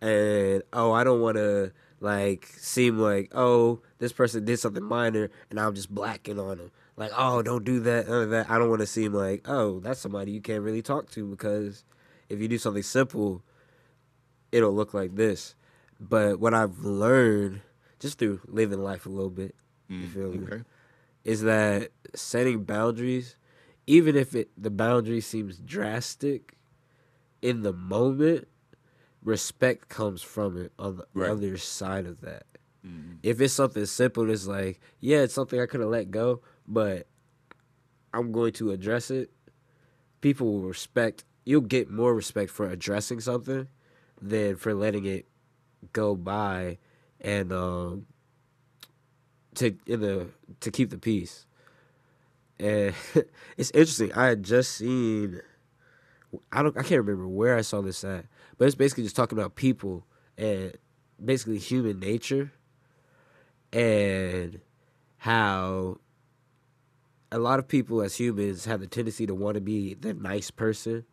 And, 0.00 0.62
oh, 0.72 0.92
I 0.92 1.04
don't 1.04 1.20
want 1.20 1.36
to, 1.36 1.72
like, 2.00 2.46
seem 2.58 2.98
like, 2.98 3.32
oh, 3.34 3.80
this 3.98 4.12
person 4.12 4.44
did 4.44 4.58
something 4.58 4.82
minor, 4.84 5.30
and 5.50 5.58
I'm 5.58 5.74
just 5.74 5.94
blacking 5.94 6.38
on 6.38 6.58
them. 6.58 6.70
Like, 6.96 7.12
oh, 7.16 7.42
don't 7.42 7.64
do 7.64 7.80
that, 7.80 8.08
none 8.08 8.22
of 8.22 8.30
that. 8.30 8.50
I 8.50 8.58
don't 8.58 8.70
want 8.70 8.80
to 8.80 8.86
seem 8.86 9.12
like, 9.12 9.42
oh, 9.48 9.80
that's 9.80 10.00
somebody 10.00 10.32
you 10.32 10.40
can't 10.40 10.62
really 10.62 10.82
talk 10.82 11.10
to 11.10 11.26
because 11.28 11.84
if 12.30 12.40
you 12.40 12.48
do 12.48 12.56
something 12.58 12.82
simple, 12.82 13.42
it'll 14.52 14.72
look 14.72 14.94
like 14.94 15.14
this. 15.14 15.54
But 16.00 16.40
what 16.40 16.54
I've 16.54 16.78
learned 16.80 17.60
just 18.00 18.18
through 18.18 18.40
living 18.46 18.82
life 18.82 19.04
a 19.06 19.10
little 19.10 19.30
bit, 19.30 19.54
you 19.88 20.06
feel 20.08 20.30
me, 20.32 20.38
Mm, 20.38 20.52
Okay. 20.52 20.62
Is 21.26 21.42
that 21.42 21.90
setting 22.14 22.62
boundaries, 22.62 23.36
even 23.86 24.14
if 24.16 24.34
it 24.34 24.48
the 24.56 24.70
boundary 24.70 25.20
seems 25.20 25.58
drastic, 25.58 26.56
in 27.42 27.62
the 27.62 27.72
moment, 27.72 28.46
respect 29.22 29.88
comes 29.88 30.22
from 30.22 30.56
it 30.56 30.72
on 30.78 30.96
the 30.98 31.06
Right. 31.12 31.30
other 31.30 31.56
side 31.56 32.06
of 32.06 32.20
that. 32.20 32.46
Mhm. 32.86 33.18
If 33.24 33.40
it's 33.40 33.52
something 33.54 33.86
simple, 33.86 34.30
it's 34.30 34.46
like, 34.46 34.78
yeah, 35.00 35.22
it's 35.22 35.34
something 35.34 35.60
I 35.60 35.66
could 35.66 35.80
have 35.80 35.90
let 35.90 36.12
go, 36.12 36.42
but 36.66 37.08
I'm 38.14 38.30
going 38.30 38.52
to 38.54 38.70
address 38.70 39.10
it. 39.10 39.30
People 40.20 40.52
will 40.52 40.68
respect. 40.68 41.24
You'll 41.44 41.60
get 41.62 41.90
more 41.90 42.14
respect 42.14 42.50
for 42.52 42.68
addressing 42.70 43.18
something 43.20 43.66
than 44.22 44.56
for 44.56 44.74
letting 44.74 45.04
it 45.04 45.26
go 45.92 46.14
by 46.14 46.78
and 47.20 47.52
um 47.52 48.06
to 49.56 49.74
in 49.86 50.00
the 50.00 50.28
to 50.60 50.70
keep 50.70 50.90
the 50.90 50.98
peace. 50.98 51.46
And 52.58 52.94
it's 53.56 53.70
interesting. 53.72 54.12
I 54.12 54.26
had 54.26 54.42
just 54.42 54.72
seen 54.72 55.40
I 56.52 56.62
don't 56.62 56.76
I 56.76 56.82
can't 56.82 57.00
remember 57.04 57.28
where 57.28 57.56
I 57.56 57.60
saw 57.62 57.80
this 57.80 58.02
at, 58.04 58.26
but 58.58 58.66
it's 58.66 58.74
basically 58.74 59.04
just 59.04 59.16
talking 59.16 59.38
about 59.38 59.54
people 59.54 60.06
and 60.38 60.72
basically 61.22 61.58
human 61.58 61.98
nature 61.98 62.52
and 63.72 64.60
how 65.18 65.98
a 67.32 67.38
lot 67.38 67.58
of 67.58 67.66
people 67.68 68.02
as 68.02 68.16
humans 68.16 68.64
have 68.66 68.80
the 68.80 68.86
tendency 68.86 69.26
to 69.26 69.34
want 69.34 69.54
to 69.56 69.60
be 69.60 69.94
the 69.94 70.14
nice 70.14 70.50
person. 70.50 71.04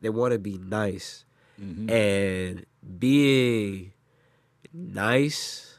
They 0.00 0.08
want 0.10 0.32
to 0.32 0.38
be 0.38 0.58
nice. 0.58 1.24
Mhm. 1.60 1.90
And 1.90 2.66
being 2.98 3.92
nice, 4.72 5.73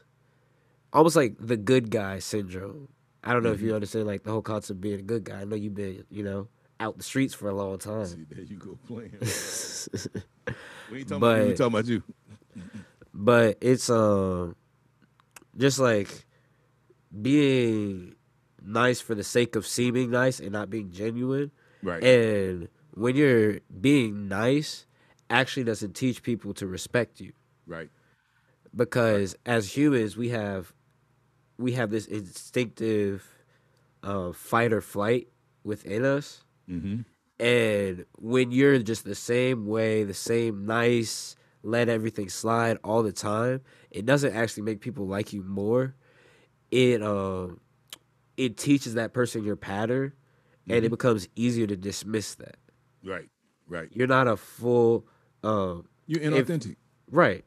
almost 0.96 1.16
like 1.16 1.36
the 1.38 1.56
good 1.56 1.90
guy 1.90 2.18
syndrome. 2.18 2.88
I 3.22 3.32
don't 3.32 3.42
know 3.42 3.52
if 3.52 3.60
you 3.60 3.74
understand 3.74 4.06
like 4.06 4.22
the 4.22 4.30
whole 4.30 4.42
concept 4.42 4.70
of 4.76 4.80
being 4.80 5.00
a 5.00 5.02
good 5.02 5.24
guy. 5.24 5.40
I 5.40 5.44
know 5.44 5.56
you've 5.56 5.74
been, 5.74 6.04
you 6.10 6.22
know, 6.22 6.48
out 6.78 6.96
the 6.96 7.02
streets 7.02 7.34
for 7.34 7.48
a 7.48 7.54
long 7.54 7.78
time. 7.78 8.06
See, 8.06 8.24
there 8.28 8.44
you 8.44 8.56
go 8.56 8.78
playing. 8.86 9.18
we 10.90 10.98
ain't 10.98 11.08
talking 11.08 11.16
about 11.16 11.38
you. 11.38 11.46
We 11.46 11.54
talking 11.54 11.66
about 11.66 11.86
you. 11.86 12.02
but 13.12 13.58
it's 13.60 13.90
um 13.90 14.56
just 15.56 15.78
like 15.78 16.26
being 17.20 18.14
nice 18.62 19.00
for 19.00 19.14
the 19.14 19.24
sake 19.24 19.56
of 19.56 19.66
seeming 19.66 20.10
nice 20.10 20.40
and 20.40 20.50
not 20.50 20.70
being 20.70 20.90
genuine 20.90 21.50
Right. 21.86 22.02
And 22.02 22.68
when 22.94 23.14
you're 23.16 23.60
being 23.80 24.28
nice, 24.28 24.86
actually 25.30 25.64
doesn't 25.64 25.94
teach 25.94 26.22
people 26.22 26.54
to 26.54 26.66
respect 26.66 27.20
you 27.20 27.32
right. 27.66 27.90
because 28.74 29.36
as 29.44 29.76
humans 29.76 30.16
we 30.16 30.28
have 30.28 30.72
we 31.58 31.72
have 31.72 31.90
this 31.90 32.06
instinctive 32.06 33.24
uh, 34.02 34.32
fight 34.32 34.72
or 34.72 34.80
flight 34.80 35.28
within 35.64 36.04
us 36.04 36.42
Mm-hmm. 36.70 37.02
and 37.38 38.04
when 38.18 38.50
you're 38.50 38.78
just 38.80 39.04
the 39.04 39.14
same 39.14 39.66
way 39.66 40.02
the 40.02 40.14
same 40.14 40.66
nice 40.66 41.36
let 41.62 41.88
everything 41.88 42.28
slide 42.28 42.76
all 42.82 43.04
the 43.04 43.12
time 43.12 43.60
it 43.92 44.04
doesn't 44.04 44.34
actually 44.34 44.64
make 44.64 44.80
people 44.80 45.06
like 45.06 45.32
you 45.32 45.42
more 45.44 45.94
it 46.72 47.02
um 47.04 47.60
it 48.36 48.56
teaches 48.56 48.94
that 48.94 49.12
person 49.12 49.44
your 49.44 49.54
pattern 49.54 50.12
and 50.68 50.84
it 50.84 50.90
becomes 50.90 51.28
easier 51.36 51.68
to 51.68 51.76
dismiss 51.76 52.34
that 52.34 52.56
Right. 53.04 53.28
Right. 53.68 53.88
you're 53.92 54.08
not 54.08 54.26
a 54.26 54.36
full 54.36 55.06
um 55.44 55.86
You're 56.08 56.22
If- 56.22 56.48
inauthentic. 56.48 56.74
Right. 57.12 57.44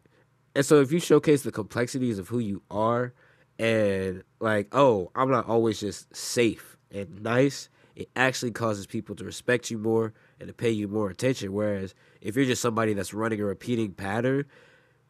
And 0.55 0.65
so 0.65 0.79
if 0.79 0.93
you 0.93 1.01
showcase 1.01 1.43
the 1.43 1.51
complexities 1.51 2.19
of 2.19 2.29
who 2.29 2.39
you 2.39 2.61
are 2.71 3.13
and 3.59 4.23
like, 4.39 4.69
oh, 4.71 5.11
I'm 5.15 5.29
not 5.29 5.47
always 5.47 5.79
just 5.79 6.15
safe 6.15 6.77
and 6.91 7.21
nice, 7.21 7.69
it 7.95 8.09
actually 8.15 8.51
causes 8.51 8.87
people 8.87 9.15
to 9.17 9.25
respect 9.25 9.69
you 9.69 9.77
more 9.77 10.13
and 10.39 10.47
to 10.47 10.53
pay 10.53 10.71
you 10.71 10.87
more 10.87 11.09
attention. 11.09 11.51
Whereas 11.53 11.93
if 12.21 12.35
you're 12.35 12.45
just 12.45 12.61
somebody 12.61 12.93
that's 12.93 13.13
running 13.13 13.41
a 13.41 13.45
repeating 13.45 13.91
pattern, 13.91 14.45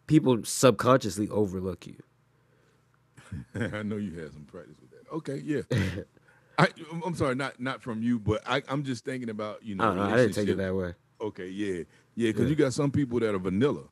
people 0.07 0.43
subconsciously 0.43 1.29
overlook 1.29 1.85
you. 1.87 1.95
I 3.73 3.83
know 3.83 3.97
you 3.97 4.17
had 4.19 4.33
some 4.33 4.43
practice 4.45 4.75
with 4.81 4.89
that. 4.91 5.11
Okay, 5.13 5.41
yeah. 5.45 5.61
I, 6.57 6.67
I'm 7.05 7.15
sorry, 7.15 7.35
not 7.35 7.59
not 7.59 7.81
from 7.81 8.01
you, 8.01 8.19
but 8.19 8.41
I, 8.45 8.61
I'm 8.67 8.83
just 8.83 9.05
thinking 9.05 9.29
about 9.29 9.63
you 9.63 9.75
know. 9.75 9.85
I 9.85 9.95
know. 9.95 10.03
I 10.03 10.15
didn't 10.17 10.33
take 10.33 10.49
it 10.49 10.57
that 10.57 10.75
way. 10.75 10.93
Okay, 11.21 11.47
yeah, 11.47 11.83
yeah, 12.15 12.29
because 12.29 12.43
Yeah. 12.43 12.49
you 12.49 12.55
got 12.55 12.73
some 12.73 12.91
people 12.91 13.19
that 13.19 13.33
are 13.33 13.39
vanilla. 13.39 13.83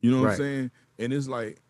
You 0.00 0.10
know 0.10 0.20
what 0.20 0.26
Right. 0.26 0.32
I'm 0.32 0.38
saying? 0.38 0.70
And 0.98 1.12
it's 1.12 1.28
like, 1.28 1.60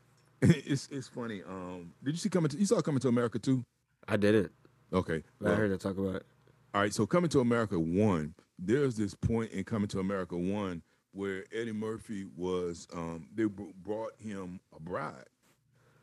it's 0.66 0.88
it's 0.90 1.08
funny. 1.08 1.42
Um, 1.48 1.92
did 2.02 2.12
you 2.12 2.18
see 2.18 2.28
coming? 2.28 2.50
To, 2.50 2.58
you 2.58 2.66
saw 2.66 2.80
coming 2.80 3.00
to 3.00 3.08
America 3.08 3.38
too? 3.38 3.64
I 4.08 4.16
didn't. 4.16 4.52
Okay, 4.92 5.22
But 5.40 5.52
I 5.52 5.54
heard 5.56 5.70
her 5.70 5.76
talk 5.76 5.98
about 5.98 6.16
it. 6.16 6.26
all 6.74 6.80
right. 6.82 6.92
So 6.94 7.06
coming 7.06 7.28
to 7.30 7.40
America 7.40 7.78
one, 7.78 8.34
there's 8.58 8.96
this 8.96 9.14
point 9.14 9.50
in 9.52 9.64
coming 9.64 9.88
to 9.88 9.98
America 9.98 10.36
one 10.36 10.82
where 11.12 11.44
Eddie 11.52 11.72
Murphy 11.72 12.26
was. 12.36 12.86
Um, 12.92 13.26
they 13.34 13.44
br- 13.44 13.72
brought 13.82 14.12
him 14.18 14.60
a 14.76 14.80
bride, 14.80 15.24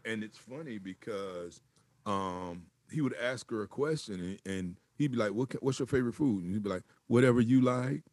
and 0.05 0.24
it's 0.24 0.38
funny 0.38 0.77
because 0.77 1.62
um, 2.05 2.63
he 2.91 3.01
would 3.01 3.15
ask 3.21 3.50
her 3.51 3.62
a 3.63 3.67
question, 3.67 4.39
and, 4.45 4.53
and 4.57 4.75
he'd 4.98 5.12
be 5.12 5.17
like, 5.17 5.31
what, 5.31 5.53
"What's 5.63 5.79
your 5.79 5.86
favorite 5.88 6.15
food?" 6.15 6.43
And 6.43 6.53
he'd 6.53 6.63
be 6.63 6.69
like, 6.69 6.83
"Whatever 7.07 7.39
you 7.41 7.62
like." 7.62 8.03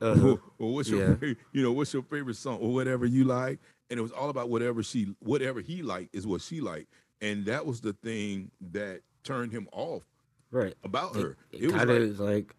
Uh-huh. 0.00 0.32
or, 0.32 0.40
or 0.58 0.74
what's 0.74 0.88
your 0.90 1.00
Yeah. 1.00 1.12
favorite, 1.14 1.38
you 1.52 1.62
know 1.62 1.72
what's 1.72 1.92
your 1.94 2.02
favorite 2.02 2.36
song 2.36 2.58
or 2.60 2.74
whatever 2.74 3.06
you 3.06 3.24
like 3.24 3.58
and 3.90 3.98
it 3.98 4.02
was 4.02 4.12
all 4.12 4.28
about 4.30 4.48
whatever 4.48 4.82
she 4.82 5.14
whatever 5.20 5.60
he 5.60 5.82
liked 5.82 6.14
is 6.14 6.26
what 6.26 6.40
she 6.40 6.60
liked 6.60 6.92
and 7.20 7.46
that 7.46 7.64
was 7.66 7.80
the 7.80 7.92
thing 7.92 8.50
that 8.72 9.00
turned 9.24 9.52
him 9.52 9.68
off 9.72 10.02
Right. 10.50 10.74
about 10.84 11.16
It, 11.16 11.20
her 11.22 11.36
it, 11.52 11.62
it, 11.64 11.72
was 11.72 11.84
like 11.84 11.88
is 12.00 12.20
like 12.20 12.56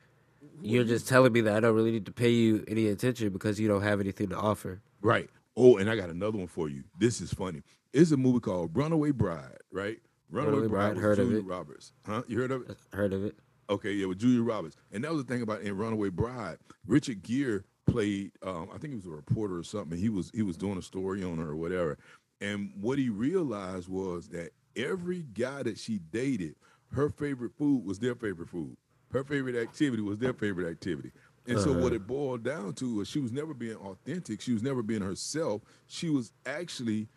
you're 0.61 0.83
just 0.83 1.07
telling 1.07 1.31
me 1.33 1.41
that 1.41 1.55
I 1.55 1.59
don't 1.59 1.75
really 1.75 1.91
need 1.91 2.05
to 2.07 2.11
pay 2.11 2.29
you 2.29 2.63
any 2.67 2.87
attention 2.87 3.29
because 3.29 3.59
you 3.59 3.67
don't 3.67 3.81
have 3.83 3.99
anything 3.99 4.29
to 4.29 4.37
offer. 4.37 4.81
right 5.01 5.29
oh 5.55 5.77
and 5.77 5.89
i 5.89 5.95
got 5.95 6.09
another 6.09 6.37
one 6.37 6.47
for 6.47 6.69
you 6.69 6.83
this 6.99 7.21
is 7.21 7.33
funny 7.33 7.63
it's 7.93 8.11
a 8.11 8.17
movie 8.17 8.39
called 8.39 8.75
runaway 8.75 9.11
bride 9.11 9.57
right 9.71 9.99
runaway, 10.29 10.53
Runaway 10.53 10.67
bride, 10.67 10.93
Bride, 10.93 11.01
heard 11.01 11.19
of 11.19 11.27
Julia 11.29 11.39
it. 11.39 11.45
roberts 11.45 11.93
huh 12.05 12.21
you 12.27 12.39
heard 12.39 12.51
of 12.51 12.69
it 12.69 12.77
Heard 12.93 13.13
of 13.13 13.23
it? 13.25 13.35
Okay, 13.69 13.91
yeah, 13.91 14.05
with 14.05 14.19
Julia 14.19 14.41
Roberts. 14.43 14.77
And 14.93 15.03
that 15.03 15.11
was 15.11 15.25
the 15.25 15.33
thing 15.33 15.41
about 15.41 15.59
in 15.61 15.75
Runaway 15.75 16.07
Bride. 16.07 16.55
Richard 16.85 17.21
Gere 17.21 17.63
played 17.87 18.31
um, 18.43 18.69
I 18.73 18.77
think 18.77 18.91
he 18.91 18.95
was 18.97 19.05
a 19.05 19.09
reporter 19.09 19.57
or 19.57 19.63
something. 19.63 19.97
He 19.97 20.09
was 20.09 20.31
he 20.33 20.43
was 20.43 20.57
doing 20.57 20.77
a 20.77 20.81
story 20.81 21.23
on 21.23 21.37
her 21.37 21.49
or 21.49 21.55
whatever. 21.55 21.97
And 22.39 22.71
what 22.79 22.99
he 22.99 23.09
realized 23.09 23.89
was 23.89 24.27
that 24.29 24.51
every 24.75 25.23
guy 25.33 25.63
that 25.63 25.79
she 25.79 25.97
dated, 26.11 26.55
her 26.91 27.09
favorite 27.09 27.53
food 27.57 27.83
was 27.83 27.99
their 27.99 28.15
favorite 28.15 28.49
food. 28.49 28.77
Her 29.11 29.23
favorite 29.23 29.55
activity 29.55 30.03
was 30.03 30.19
their 30.19 30.33
favorite 30.33 30.69
activity. 30.69 31.11
And 31.47 31.57
so 31.59 31.71
what 31.71 31.93
it 31.93 32.05
boiled 32.05 32.43
down 32.43 32.73
to 32.73 32.95
was 32.95 33.07
she 33.07 33.19
was 33.19 33.31
never 33.31 33.53
being 33.53 33.77
authentic. 33.77 34.41
She 34.41 34.51
was 34.51 34.61
never 34.61 34.83
being 34.83 35.01
herself. 35.01 35.61
She 35.87 36.09
was 36.09 36.33
actually 36.45 37.07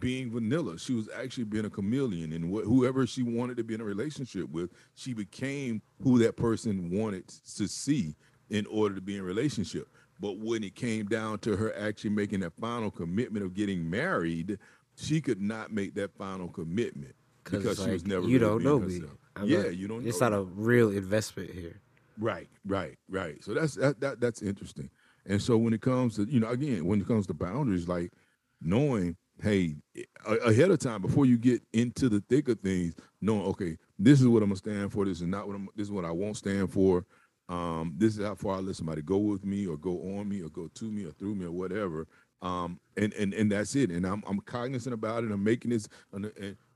being 0.00 0.30
vanilla. 0.32 0.78
She 0.78 0.92
was 0.92 1.08
actually 1.16 1.44
being 1.44 1.64
a 1.64 1.70
chameleon, 1.70 2.32
and 2.32 2.44
wh- 2.52 2.64
whoever 2.64 3.06
she 3.06 3.22
wanted 3.22 3.56
to 3.58 3.64
be 3.64 3.74
in 3.74 3.80
a 3.80 3.84
relationship 3.84 4.48
with, 4.50 4.70
she 4.96 5.14
became 5.14 5.80
who 6.02 6.18
that 6.18 6.36
person 6.36 6.90
wanted 6.90 7.28
to 7.28 7.68
see 7.68 8.16
in 8.50 8.66
order 8.66 8.96
to 8.96 9.00
be 9.00 9.14
in 9.14 9.20
a 9.20 9.24
relationship. 9.24 9.88
But 10.18 10.38
when 10.38 10.64
it 10.64 10.74
came 10.74 11.06
down 11.06 11.38
to 11.40 11.56
her 11.56 11.76
actually 11.76 12.10
making 12.10 12.40
that 12.40 12.54
final 12.54 12.90
commitment 12.90 13.44
of 13.44 13.54
getting 13.54 13.88
married, 13.88 14.58
she 14.96 15.20
could 15.20 15.40
not 15.40 15.72
make 15.72 15.94
that 15.94 16.16
final 16.16 16.48
commitment 16.48 17.14
Because 17.44 17.62
because 17.62 17.84
she 17.84 17.90
was 17.90 18.06
never 18.06 18.26
you 18.26 18.38
really 18.38 18.62
don't 18.62 18.64
know 18.64 18.78
me. 18.78 19.00
Yeah, 19.44 19.62
not- 19.62 19.76
you 19.76 19.88
don't. 19.88 20.02
Know. 20.02 20.08
It's 20.08 20.20
not 20.20 20.32
me. 20.32 20.38
a 20.38 20.42
real 20.42 20.90
investment 20.90 21.50
here. 21.50 21.80
Right, 22.18 22.48
right, 22.64 22.96
right. 23.10 23.42
So 23.44 23.52
that's 23.52 23.74
that, 23.74 24.00
that 24.00 24.20
that's 24.20 24.40
interesting. 24.40 24.88
And 25.26 25.42
so 25.42 25.58
when 25.58 25.74
it 25.74 25.82
comes 25.82 26.16
to 26.16 26.24
you 26.24 26.40
know 26.40 26.48
again 26.48 26.86
when 26.86 27.00
it 27.00 27.06
comes 27.06 27.26
to 27.26 27.34
boundaries, 27.34 27.88
like 27.88 28.12
knowing 28.60 29.16
hey 29.42 29.76
ahead 30.24 30.70
of 30.70 30.78
time 30.78 31.02
before 31.02 31.26
you 31.26 31.36
get 31.36 31.60
into 31.74 32.08
the 32.08 32.22
thick 32.30 32.48
of 32.48 32.58
things, 32.60 32.94
knowing 33.20 33.42
okay 33.48 33.76
this 33.98 34.20
is 34.20 34.28
what 34.28 34.42
I'm 34.42 34.48
gonna 34.48 34.56
stand 34.56 34.92
for. 34.92 35.04
This 35.04 35.20
is 35.20 35.26
not 35.26 35.46
what 35.46 35.56
I'm. 35.56 35.68
This 35.76 35.86
is 35.86 35.92
what 35.92 36.04
I 36.04 36.10
won't 36.10 36.36
stand 36.36 36.72
for. 36.72 37.04
Um, 37.48 37.94
this 37.96 38.16
is 38.18 38.24
how 38.24 38.34
far 38.34 38.56
I 38.56 38.60
let 38.60 38.76
somebody 38.76 39.02
go 39.02 39.18
with 39.18 39.44
me 39.44 39.66
or 39.66 39.76
go 39.76 40.00
on 40.18 40.28
me 40.28 40.42
or 40.42 40.48
go 40.48 40.68
to 40.74 40.84
me 40.90 41.04
or 41.04 41.12
through 41.12 41.34
me 41.36 41.44
or 41.44 41.52
whatever. 41.52 42.06
Um, 42.42 42.80
and 42.96 43.12
and 43.14 43.32
and 43.34 43.50
that's 43.52 43.74
it. 43.76 43.90
And 43.90 44.04
I'm 44.06 44.22
I'm 44.26 44.40
cognizant 44.40 44.92
about 44.94 45.24
it. 45.24 45.30
I'm 45.30 45.42
making 45.44 45.70
this 45.70 45.88
in 46.14 46.24
a, 46.26 46.28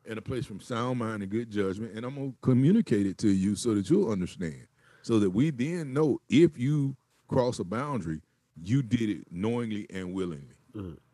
in- 0.06 0.18
a 0.18 0.20
place 0.22 0.44
from 0.46 0.60
sound 0.60 0.98
mind 0.98 1.22
and 1.22 1.30
good 1.30 1.50
judgment, 1.50 1.92
and 1.94 2.04
I'm 2.04 2.14
gonna 2.14 2.32
communicate 2.42 3.06
it 3.06 3.18
to 3.18 3.28
you 3.28 3.54
so 3.54 3.74
that 3.74 3.88
you'll 3.90 4.10
understand 4.10 4.66
so 5.02 5.18
that 5.20 5.30
we 5.30 5.50
then 5.50 5.92
know 5.92 6.20
if 6.28 6.58
you 6.58 6.96
cross 7.28 7.58
a 7.58 7.64
boundary, 7.64 8.20
you 8.62 8.82
did 8.82 9.08
it 9.08 9.26
knowingly 9.30 9.86
and 9.90 10.12
willingly. 10.12 10.54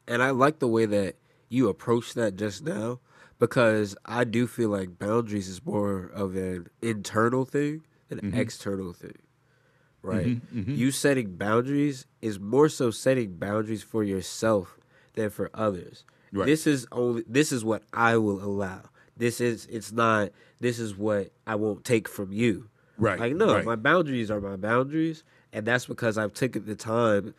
And 0.09 0.23
I 0.23 0.31
like 0.31 0.61
the 0.61 0.69
way 0.69 0.87
that 0.87 1.17
you 1.49 1.69
approached 1.69 2.15
that 2.15 2.37
just 2.37 2.65
now 2.65 3.01
because 3.39 3.97
I 4.07 4.25
do 4.25 4.47
feel 4.47 4.71
like 4.71 4.99
boundaries 4.99 5.49
is 5.49 5.65
more 5.65 6.07
of 6.15 6.35
an 6.37 6.69
internal 6.83 7.45
thing 7.45 7.83
than 8.09 8.19
Mm-hmm. 8.19 8.35
an 8.35 8.41
external 8.41 8.93
thing. 8.93 9.17
Right? 10.07 10.41
You 10.53 10.91
setting 10.91 11.37
boundaries 11.37 12.07
is 12.23 12.39
more 12.39 12.69
so 12.69 12.91
setting 12.91 13.35
boundaries 13.35 13.83
for 13.83 14.05
yourself 14.05 14.79
than 15.15 15.31
for 15.31 15.51
others. 15.55 16.05
Right. 16.33 16.47
This 16.47 16.67
is 16.67 16.87
only 16.93 17.25
this 17.27 17.53
is 17.53 17.65
what 17.65 17.83
I 17.93 18.17
will 18.17 18.43
allow. 18.43 18.83
This 19.17 19.41
is 19.41 19.67
it's 19.67 19.93
not 19.93 20.31
this 20.61 20.79
is 20.79 20.97
what 20.97 21.31
I 21.47 21.55
won't 21.55 21.85
take 21.85 22.09
from 22.09 22.33
you. 22.33 22.69
Right, 22.99 23.19
Like 23.19 23.35
no, 23.35 23.55
right. 23.55 23.65
my 23.65 23.77
boundaries 23.77 24.31
are 24.31 24.41
my 24.41 24.57
boundaries 24.57 25.23
and 25.53 25.67
that's 25.67 25.87
because 25.87 26.17
I've 26.19 26.33
taken 26.35 26.65
the 26.67 26.75
time 26.75 27.35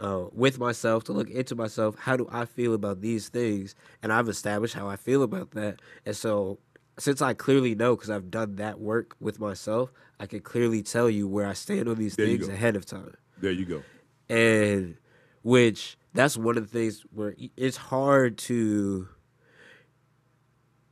uh, 0.00 0.24
with 0.32 0.58
myself 0.58 1.04
to 1.04 1.12
look 1.12 1.28
into 1.30 1.54
myself. 1.54 1.96
How 1.98 2.16
do 2.16 2.26
I 2.30 2.44
feel 2.46 2.74
about 2.74 3.00
these 3.00 3.28
things? 3.28 3.74
And 4.02 4.12
I've 4.12 4.28
established 4.28 4.74
how 4.74 4.88
I 4.88 4.96
feel 4.96 5.22
about 5.22 5.50
that. 5.52 5.80
And 6.06 6.16
so, 6.16 6.58
since 6.98 7.22
I 7.22 7.34
clearly 7.34 7.74
know 7.74 7.96
because 7.96 8.10
I've 8.10 8.30
done 8.30 8.56
that 8.56 8.80
work 8.80 9.16
with 9.20 9.40
myself, 9.40 9.92
I 10.18 10.26
can 10.26 10.40
clearly 10.40 10.82
tell 10.82 11.08
you 11.08 11.26
where 11.26 11.46
I 11.46 11.54
stand 11.54 11.88
on 11.88 11.96
these 11.96 12.16
There 12.16 12.26
things 12.26 12.48
ahead 12.48 12.76
of 12.76 12.84
time. 12.84 13.14
There 13.38 13.52
you 13.52 13.64
go. 13.64 13.82
And 14.28 14.96
which 15.42 15.96
that's 16.12 16.36
one 16.36 16.56
of 16.56 16.70
the 16.70 16.78
things 16.78 17.02
where 17.12 17.34
it's 17.56 17.76
hard 17.76 18.38
to. 18.38 19.08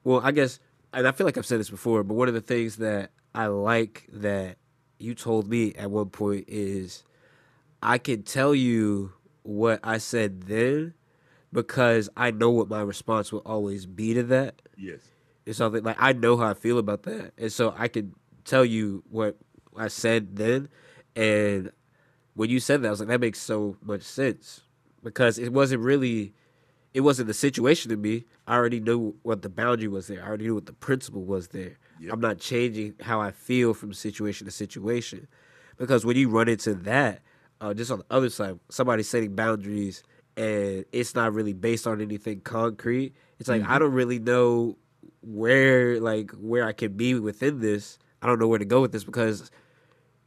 Well, 0.05 0.21
I 0.25 0.33
guess, 0.33 0.61
and 0.93 1.07
I 1.07 1.13
feel 1.13 1.27
like 1.27 1.37
I've 1.37 1.47
said 1.47 1.61
this 1.61 1.71
before, 1.71 2.03
but 2.03 2.15
one 2.15 2.29
of 2.29 2.35
the 2.35 2.41
things 2.41 2.77
that 2.77 3.11
I 3.35 3.47
like 3.47 4.07
that 4.13 4.57
you 4.99 5.15
told 5.15 5.49
me 5.49 5.75
at 5.75 5.91
one 5.91 6.09
point 6.09 6.47
is 6.49 7.05
I 7.83 7.99
can 7.99 8.23
tell 8.23 8.55
you 8.55 9.13
what 9.43 9.81
I 9.85 9.99
said 9.99 10.43
then 10.43 10.95
because 11.53 12.09
I 12.17 12.31
know 12.31 12.51
what 12.51 12.69
my 12.69 12.81
response 12.83 13.33
will 13.33 13.43
always 13.45 13.87
be 13.87 14.15
to 14.15 14.23
that. 14.25 14.63
Yes. 14.77 15.01
It's 15.49 15.57
something 15.57 15.83
like 15.83 15.97
I 15.99 16.13
know 16.13 16.37
how 16.37 16.51
I 16.51 16.53
feel 16.53 16.77
about 16.77 17.05
that, 17.05 17.33
and 17.39 17.51
so 17.51 17.75
I 17.79 17.89
can 17.89 18.13
tell 18.45 18.67
you 18.67 19.03
what 19.09 19.39
I 19.75 19.89
said 19.89 20.37
then. 20.37 20.69
And 21.17 21.73
when 22.35 22.51
you 22.51 22.61
said 22.61 22.83
that, 22.83 22.89
I 22.89 22.91
was 22.91 23.01
like, 23.01 23.09
that 23.09 23.21
makes 23.21 23.41
so 23.41 23.79
much 23.83 24.03
sense 24.03 24.61
because 25.03 25.39
it 25.39 25.51
wasn't 25.51 25.83
really, 25.83 26.35
it 26.93 27.01
wasn't 27.01 27.29
the 27.29 27.35
situation 27.35 27.91
to 27.91 27.97
me. 27.97 28.27
I 28.47 28.57
already 28.57 28.79
knew 28.79 29.15
what 29.23 29.41
the 29.41 29.49
boundary 29.49 29.89
was 29.89 30.07
there. 30.07 30.23
I 30.23 30.29
already 30.29 30.45
knew 30.45 30.55
what 30.55 30.67
the 30.67 30.75
principle 30.75 31.25
was 31.25 31.49
there. 31.49 31.79
Yep. 31.99 32.13
I'm 32.13 32.21
not 32.21 32.39
changing 32.39 32.97
how 33.01 33.19
I 33.19 33.31
feel 33.31 33.73
from 33.73 33.95
situation 33.95 34.45
to 34.45 34.51
situation, 34.51 35.29
because 35.79 36.05
when 36.05 36.19
you 36.19 36.29
run 36.29 36.51
into 36.51 36.75
that, 36.75 37.23
uh, 37.63 37.73
just 37.73 37.91
on 37.91 38.01
the 38.01 38.07
other 38.11 38.29
side, 38.29 38.59
somebody 38.69 39.03
setting 39.03 39.35
boundaries 39.35 40.03
and 40.37 40.85
it's 40.93 41.15
not 41.15 41.33
really 41.33 41.55
based 41.55 41.87
on 41.87 42.03
anything 42.03 42.43
concrete. 42.43 43.15
It's 43.41 43.49
like 43.49 43.63
I 43.67 43.79
don't 43.79 43.95
really 43.95 44.19
know 44.19 44.77
where 45.29 46.01
like 46.01 46.31
where 46.33 46.65
I 46.67 46.73
can 46.73 46.95
be 46.95 47.15
within 47.15 47.61
this. 47.61 47.99
I 48.23 48.27
don't 48.27 48.39
know 48.39 48.49
where 48.49 48.59
to 48.59 48.65
go 48.65 48.81
with 48.81 48.93
this 48.93 49.05
because 49.05 49.51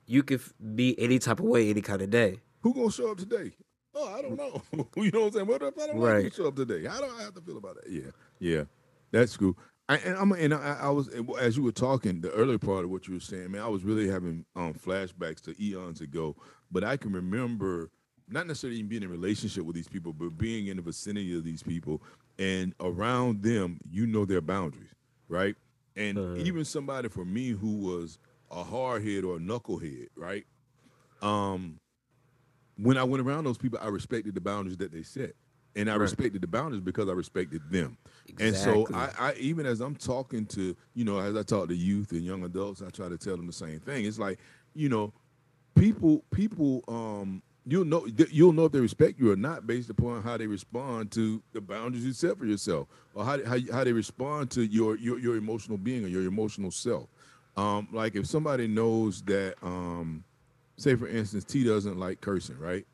you 0.05 0.24
can 0.24 0.39
be 0.75 1.00
any 1.00 1.20
type 1.20 1.39
of 1.39 1.46
way, 1.46 1.70
any 1.70 1.81
kind 1.81 2.01
of 2.01 2.10
day. 2.10 2.39
Who 2.62 2.74
gonna 2.74 2.91
show 2.91 3.12
up 3.12 3.17
today? 3.17 3.51
Oh, 3.96 4.13
I 4.13 4.22
don't 4.22 4.38
know. 4.38 4.62
you 4.96 5.12
know 5.12 5.22
what 5.22 5.27
I'm 5.27 5.31
saying? 5.34 5.48
What 5.48 5.62
if 5.63 5.77
I 5.77 5.88
don't 5.88 6.00
like 6.00 6.13
Right. 6.13 6.24
you 6.24 6.29
to 6.29 6.36
show 6.36 6.48
up 6.48 6.55
today? 6.55 6.86
How 6.86 7.01
do 7.01 7.08
I 7.17 7.24
have 7.24 7.34
to 7.34 7.41
feel 7.41 7.58
about 7.58 7.75
that? 7.75 7.91
Yeah, 7.91 8.12
yeah, 8.39 8.63
that's 9.12 9.36
cool. 9.36 9.58
I, 9.89 9.98
and 9.98 10.15
I'm 10.15 10.31
and 10.31 10.53
I, 10.53 10.77
I 10.84 10.89
was 10.89 11.10
as 11.39 11.58
you 11.58 11.63
were 11.63 11.72
talking, 11.72 12.22
the 12.22 12.31
earlier 12.31 12.60
part 12.60 12.86
of 12.86 12.91
what 12.91 13.08
you 13.08 13.15
were 13.15 13.20
saying, 13.20 13.51
man, 13.51 13.62
I 13.62 13.67
was 13.67 13.84
really 13.84 14.08
having 14.10 14.46
um, 14.55 14.74
flashbacks 14.74 15.41
to 15.41 15.55
eons 15.62 16.00
ago. 16.00 16.36
But 16.72 16.84
I 16.84 16.96
can 16.96 17.12
remember 17.12 17.89
not 18.29 18.48
necessarily 18.48 18.77
even 18.77 18.88
being 18.88 19.01
in 19.03 19.10
a 19.10 19.12
relationship 19.12 19.63
with 19.65 19.75
these 19.75 19.89
people, 19.89 20.13
but 20.13 20.38
being 20.38 20.67
in 20.67 20.77
the 20.77 20.84
vicinity 20.84 21.36
of 21.38 21.43
these 21.43 21.63
people 21.63 22.01
and 22.40 22.74
around 22.80 23.44
them, 23.44 23.80
you 23.90 24.06
know 24.08 24.26
their 24.26 24.42
boundaries, 24.42 24.94
right? 25.28 25.56
And 25.96 26.18
Uh-huh. 26.18 26.36
even 26.36 26.66
somebody 26.66 27.10
for 27.10 27.26
me 27.26 27.50
who 27.50 27.78
was 27.78 28.18
a 28.50 28.64
hardhead 28.64 29.24
or 29.24 29.38
a 29.38 29.40
knucklehead, 29.40 30.08
right? 30.16 30.46
Um, 31.22 31.78
when 32.78 32.98
I 32.98 33.04
went 33.04 33.26
around 33.26 33.44
those 33.44 33.58
people, 33.58 33.80
I 33.82 33.88
respected 33.88 34.36
the 34.36 34.42
boundaries 34.42 34.78
that 34.78 34.92
they 34.92 35.04
set. 35.04 35.34
And 35.76 35.90
I 35.90 35.96
Right. 35.96 36.02
respected 36.02 36.42
the 36.42 36.48
boundaries 36.48 36.82
because 36.82 37.08
I 37.08 37.14
respected 37.14 37.62
them. 37.72 37.98
And 38.40 38.56
so 38.56 38.88
I, 38.94 39.10
I 39.18 39.34
even 39.36 39.66
as 39.66 39.80
I'm 39.80 39.96
talking 39.96 40.46
to, 40.48 40.76
you 40.96 41.06
know, 41.06 41.20
as 41.20 41.36
I 41.36 41.44
talk 41.44 41.70
to 41.70 41.76
youth 41.76 42.12
and 42.12 42.22
young 42.26 42.44
adults, 42.44 42.82
I 42.82 42.90
try 42.90 43.08
to 43.08 43.18
tell 43.18 43.38
them 43.38 43.48
the 43.48 43.54
same 43.54 43.80
thing. 43.80 44.06
It's 44.06 44.20
like, 44.20 44.40
you 44.74 44.90
know, 44.90 45.14
people 45.76 46.26
people 46.32 46.84
um 46.90 47.42
you'll 47.65 47.86
know 47.86 48.08
you'll 48.30 48.53
know 48.53 48.65
if 48.65 48.72
they 48.72 48.80
respect 48.80 49.20
you 49.20 49.32
or 49.32 49.36
not 49.36 49.68
based 49.68 49.89
upon 49.89 50.24
how 50.24 50.38
they 50.38 50.48
respond 50.48 51.12
to 51.12 51.41
the 51.53 51.62
boundaries 51.62 52.06
you 52.06 52.13
set 52.13 52.38
for 52.38 52.46
yourself 52.46 52.88
or 53.13 53.24
how 53.24 53.44
how, 53.46 53.58
how 53.72 53.84
they 53.84 53.94
respond 53.94 54.50
to 54.51 54.65
your, 54.65 54.98
your 54.98 55.20
your 55.20 55.36
emotional 55.36 55.77
being 55.77 56.03
or 56.03 56.08
your 56.08 56.24
emotional 56.24 56.72
self. 56.72 57.08
Um, 57.58 57.88
like 57.91 58.15
if 58.15 58.25
somebody 58.25 58.68
knows 58.68 59.22
that 59.24 59.56
um 59.62 60.24
say 60.77 60.96
for 60.96 61.08
instance 61.08 61.44
T 61.44 61.63
doesn't 61.63 62.00
like 62.00 62.22
cursing, 62.22 62.58
right? 62.58 62.86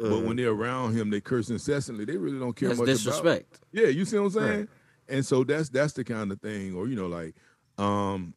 But 0.00 0.22
when 0.22 0.36
they're 0.36 0.50
around 0.50 0.96
him, 0.96 1.10
they 1.10 1.20
curse 1.20 1.50
incessantly. 1.50 2.04
They 2.04 2.16
really 2.16 2.38
don't 2.38 2.54
care 2.54 2.68
much 2.68 2.78
about 2.78 2.86
disrespect. 2.86 3.58
yeah, 3.72 3.88
you 3.88 4.04
see 4.04 4.16
what 4.16 4.26
I'm 4.26 4.30
saying? 4.30 4.58
Right. 4.60 4.68
And 5.08 5.26
so 5.26 5.42
that's 5.42 5.68
that's 5.70 5.92
the 5.92 6.04
kind 6.04 6.30
of 6.30 6.40
thing, 6.40 6.74
or 6.74 6.86
you 6.86 6.94
know, 6.94 7.06
like 7.08 7.34
um 7.78 8.34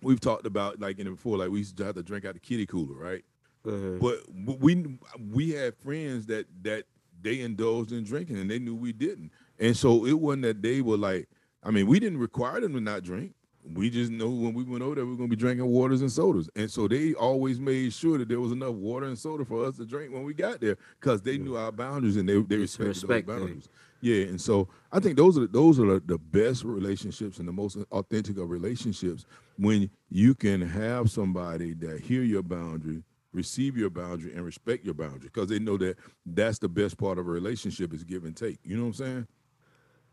we've 0.00 0.20
talked 0.20 0.46
about 0.46 0.80
like 0.80 0.98
in 0.98 1.06
it 1.06 1.10
before, 1.10 1.36
like 1.36 1.50
we 1.50 1.58
used 1.58 1.76
to 1.76 1.84
have 1.84 1.94
to 1.96 2.02
drink 2.02 2.24
out 2.24 2.34
the 2.34 2.40
kitty 2.40 2.66
cooler, 2.66 2.94
right? 2.94 3.22
But 3.64 4.20
we 4.58 4.98
we 5.30 5.50
had 5.50 5.76
friends 5.76 6.26
that 6.26 6.46
that 6.62 6.84
they 7.20 7.40
indulged 7.40 7.92
in 7.92 8.04
drinking 8.04 8.38
and 8.38 8.50
they 8.50 8.58
knew 8.58 8.74
we 8.74 8.92
didn't. 8.92 9.30
And 9.58 9.76
so 9.76 10.04
it 10.04 10.18
wasn't 10.18 10.42
that 10.42 10.62
they 10.62 10.80
were 10.80 10.96
like, 10.96 11.28
I 11.62 11.70
mean, 11.70 11.86
we 11.86 12.00
didn't 12.00 12.18
require 12.18 12.60
them 12.60 12.72
to 12.74 12.80
not 12.80 13.04
drink. 13.04 13.34
We 13.74 13.90
just 13.90 14.10
know 14.10 14.28
when 14.28 14.54
we 14.54 14.64
went 14.64 14.82
over 14.82 14.96
there, 14.96 15.06
we 15.06 15.12
are 15.12 15.16
gonna 15.16 15.28
be 15.28 15.36
drinking 15.36 15.66
waters 15.66 16.00
and 16.00 16.10
sodas. 16.10 16.50
And 16.56 16.68
so 16.68 16.88
they 16.88 17.14
always 17.14 17.60
made 17.60 17.92
sure 17.92 18.18
that 18.18 18.28
there 18.28 18.40
was 18.40 18.50
enough 18.50 18.74
water 18.74 19.06
and 19.06 19.16
soda 19.16 19.44
for 19.44 19.64
us 19.64 19.76
to 19.76 19.86
drink 19.86 20.12
when 20.12 20.24
we 20.24 20.34
got 20.34 20.60
there 20.60 20.76
because 20.98 21.22
they 21.22 21.38
knew 21.38 21.56
our 21.56 21.70
boundaries 21.70 22.16
and 22.16 22.28
they, 22.28 22.40
they 22.40 22.56
respected 22.56 22.88
respect 22.88 23.26
those 23.28 23.36
boundaries. 23.38 23.68
Yeah, 24.00 24.24
and 24.24 24.40
so 24.40 24.68
I 24.90 24.98
think 24.98 25.16
those 25.16 25.38
are 25.38 25.46
those 25.46 25.78
are 25.78 25.86
the, 25.86 26.02
the 26.04 26.18
best 26.18 26.64
relationships 26.64 27.38
and 27.38 27.46
the 27.46 27.52
most 27.52 27.76
authentic 27.92 28.36
of 28.36 28.50
relationships 28.50 29.26
when 29.56 29.90
you 30.10 30.34
can 30.34 30.60
have 30.60 31.08
somebody 31.08 31.74
that 31.74 32.00
hear 32.00 32.24
your 32.24 32.42
boundary, 32.42 33.04
receive 33.32 33.76
your 33.76 33.90
boundary, 33.90 34.32
and 34.34 34.44
respect 34.44 34.84
your 34.84 34.94
boundary 34.94 35.30
because 35.32 35.48
they 35.48 35.58
know 35.58 35.76
that 35.78 35.96
that's 36.26 36.58
the 36.58 36.68
best 36.68 36.98
part 36.98 37.18
of 37.18 37.26
a 37.26 37.30
relationship 37.30 37.92
is 37.94 38.04
give 38.04 38.24
and 38.24 38.36
take. 38.36 38.58
You 38.64 38.76
know 38.76 38.82
what 38.84 38.88
I'm 38.88 38.94
saying? 38.94 39.26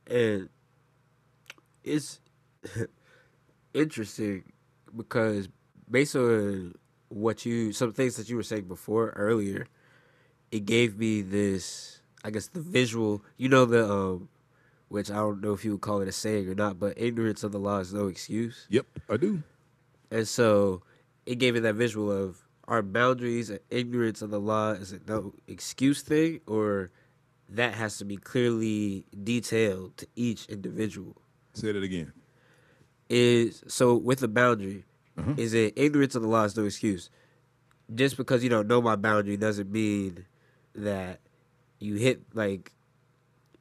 and 0.08 0.50
it's 1.84 2.20
interesting 3.74 4.44
because 4.96 5.48
based 5.89 6.15
on 6.15 6.74
what 7.10 7.46
you 7.46 7.72
some 7.74 7.91
things 7.94 8.15
that 8.15 8.30
you 8.30 8.36
were 8.36 8.44
saying 8.44 8.63
before 8.63 9.10
earlier 9.12 9.67
it 10.52 10.65
gave 10.65 10.98
me 10.98 11.22
this 11.22 12.02
i 12.24 12.30
guess 12.30 12.48
the 12.48 12.60
visual 12.62 13.24
you 13.38 13.48
know 13.50 13.65
the 13.65 13.88
um 13.89 14.30
which 14.89 15.10
i 15.12 15.15
don't 15.15 15.41
know 15.41 15.54
if 15.54 15.63
you 15.65 15.72
would 15.72 15.82
call 15.82 16.02
it 16.02 16.08
a 16.08 16.12
saying 16.12 16.48
or 16.50 16.56
not 16.56 16.80
but 16.80 16.94
ignorance 16.98 17.44
of 17.44 17.52
the 17.52 17.60
law 17.60 17.80
is 17.80 17.94
no 17.94 18.08
excuse 18.08 18.65
Yep, 18.70 18.86
I 19.10 19.17
do. 19.17 19.41
and 20.12 20.28
so 20.28 20.82
it 21.26 21.36
gave 21.36 21.54
me 21.56 21.60
that 21.62 21.76
visual 21.76 22.12
of 22.12 22.38
our 22.70 22.82
boundaries 22.82 23.50
and 23.50 23.60
ignorance 23.70 24.22
of 24.22 24.30
the 24.30 24.40
law 24.40 24.72
is 24.72 24.92
a 24.94 25.00
no 25.08 25.34
excuse 25.48 26.02
thing 26.02 26.40
or 26.48 26.92
that 27.50 27.74
has 27.74 27.98
to 27.98 28.06
be 28.06 28.16
clearly 28.16 29.06
detailed 29.24 29.98
to 29.98 30.08
each 30.16 30.46
individual 30.48 31.18
Say 31.54 31.72
that 31.72 31.82
again. 31.84 32.14
is 33.10 33.64
so 33.68 33.96
with 33.98 34.20
the 34.20 34.28
boundary 34.28 34.86
Uh-huh. 35.18 35.34
is 35.36 35.54
it 35.54 35.74
ignorance 35.76 36.16
of 36.16 36.22
the 36.22 36.28
law 36.30 36.44
is 36.44 36.56
no 36.56 36.64
excuse 36.66 37.10
just 37.94 38.16
because 38.18 38.44
you 38.44 38.50
don't 38.50 38.68
know 38.68 38.82
my 38.82 38.96
boundary 38.96 39.36
doesn't 39.36 39.72
mean 39.72 40.26
that 40.76 41.20
you 41.80 41.96
hit 41.96 42.22
like 42.36 42.72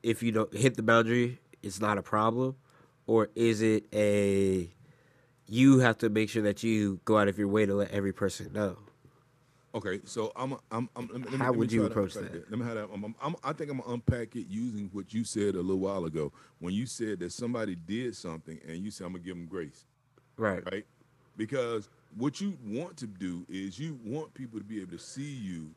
if 0.02 0.22
you 0.22 0.30
don't 0.32 0.54
hit 0.54 0.74
the 0.76 0.82
boundary 0.82 1.40
it's 1.62 1.80
not 1.80 1.96
a 1.98 2.02
problem 2.02 2.54
or 3.06 3.30
is 3.34 3.62
it 3.62 3.86
a 3.94 4.68
you 5.46 5.78
have 5.78 5.96
to 5.96 6.10
make 6.10 6.28
sure 6.28 6.42
that 6.42 6.62
you 6.62 7.00
go 7.06 7.16
out 7.16 7.26
of 7.26 7.38
your 7.38 7.48
way 7.48 7.64
to 7.64 7.74
let 7.74 7.90
every 7.90 8.12
person 8.12 8.52
know 8.52 8.76
Okay, 9.74 10.00
so 10.04 10.32
I'm, 10.34 10.54
I'm, 10.70 10.88
I'm 10.96 11.08
let 11.12 11.30
me, 11.30 11.36
How 11.36 11.50
let 11.50 11.56
would 11.56 11.70
you 11.72 11.84
approach 11.84 12.16
unpack 12.16 12.32
that? 12.32 12.50
Let 12.50 12.58
me 12.58 12.64
have 12.64 12.74
that. 12.76 12.88
I'm, 12.92 13.14
I'm, 13.22 13.36
I 13.44 13.52
think 13.52 13.70
I'm 13.70 13.78
gonna 13.80 13.92
unpack 13.92 14.34
it 14.34 14.46
using 14.48 14.88
what 14.92 15.12
you 15.12 15.24
said 15.24 15.54
a 15.54 15.60
little 15.60 15.78
while 15.78 16.06
ago 16.06 16.32
when 16.58 16.72
you 16.72 16.86
said 16.86 17.20
that 17.20 17.32
somebody 17.32 17.74
did 17.74 18.16
something 18.16 18.58
and 18.66 18.78
you 18.78 18.90
said 18.90 19.06
I'm 19.06 19.12
gonna 19.12 19.24
give 19.24 19.36
them 19.36 19.46
grace. 19.46 19.84
right 20.36 20.62
right? 20.72 20.86
Because 21.36 21.88
what 22.16 22.40
you 22.40 22.56
want 22.64 22.96
to 22.98 23.06
do 23.06 23.44
is 23.48 23.78
you 23.78 23.98
want 24.04 24.32
people 24.34 24.58
to 24.58 24.64
be 24.64 24.80
able 24.80 24.92
to 24.92 24.98
see 24.98 25.22
you 25.34 25.70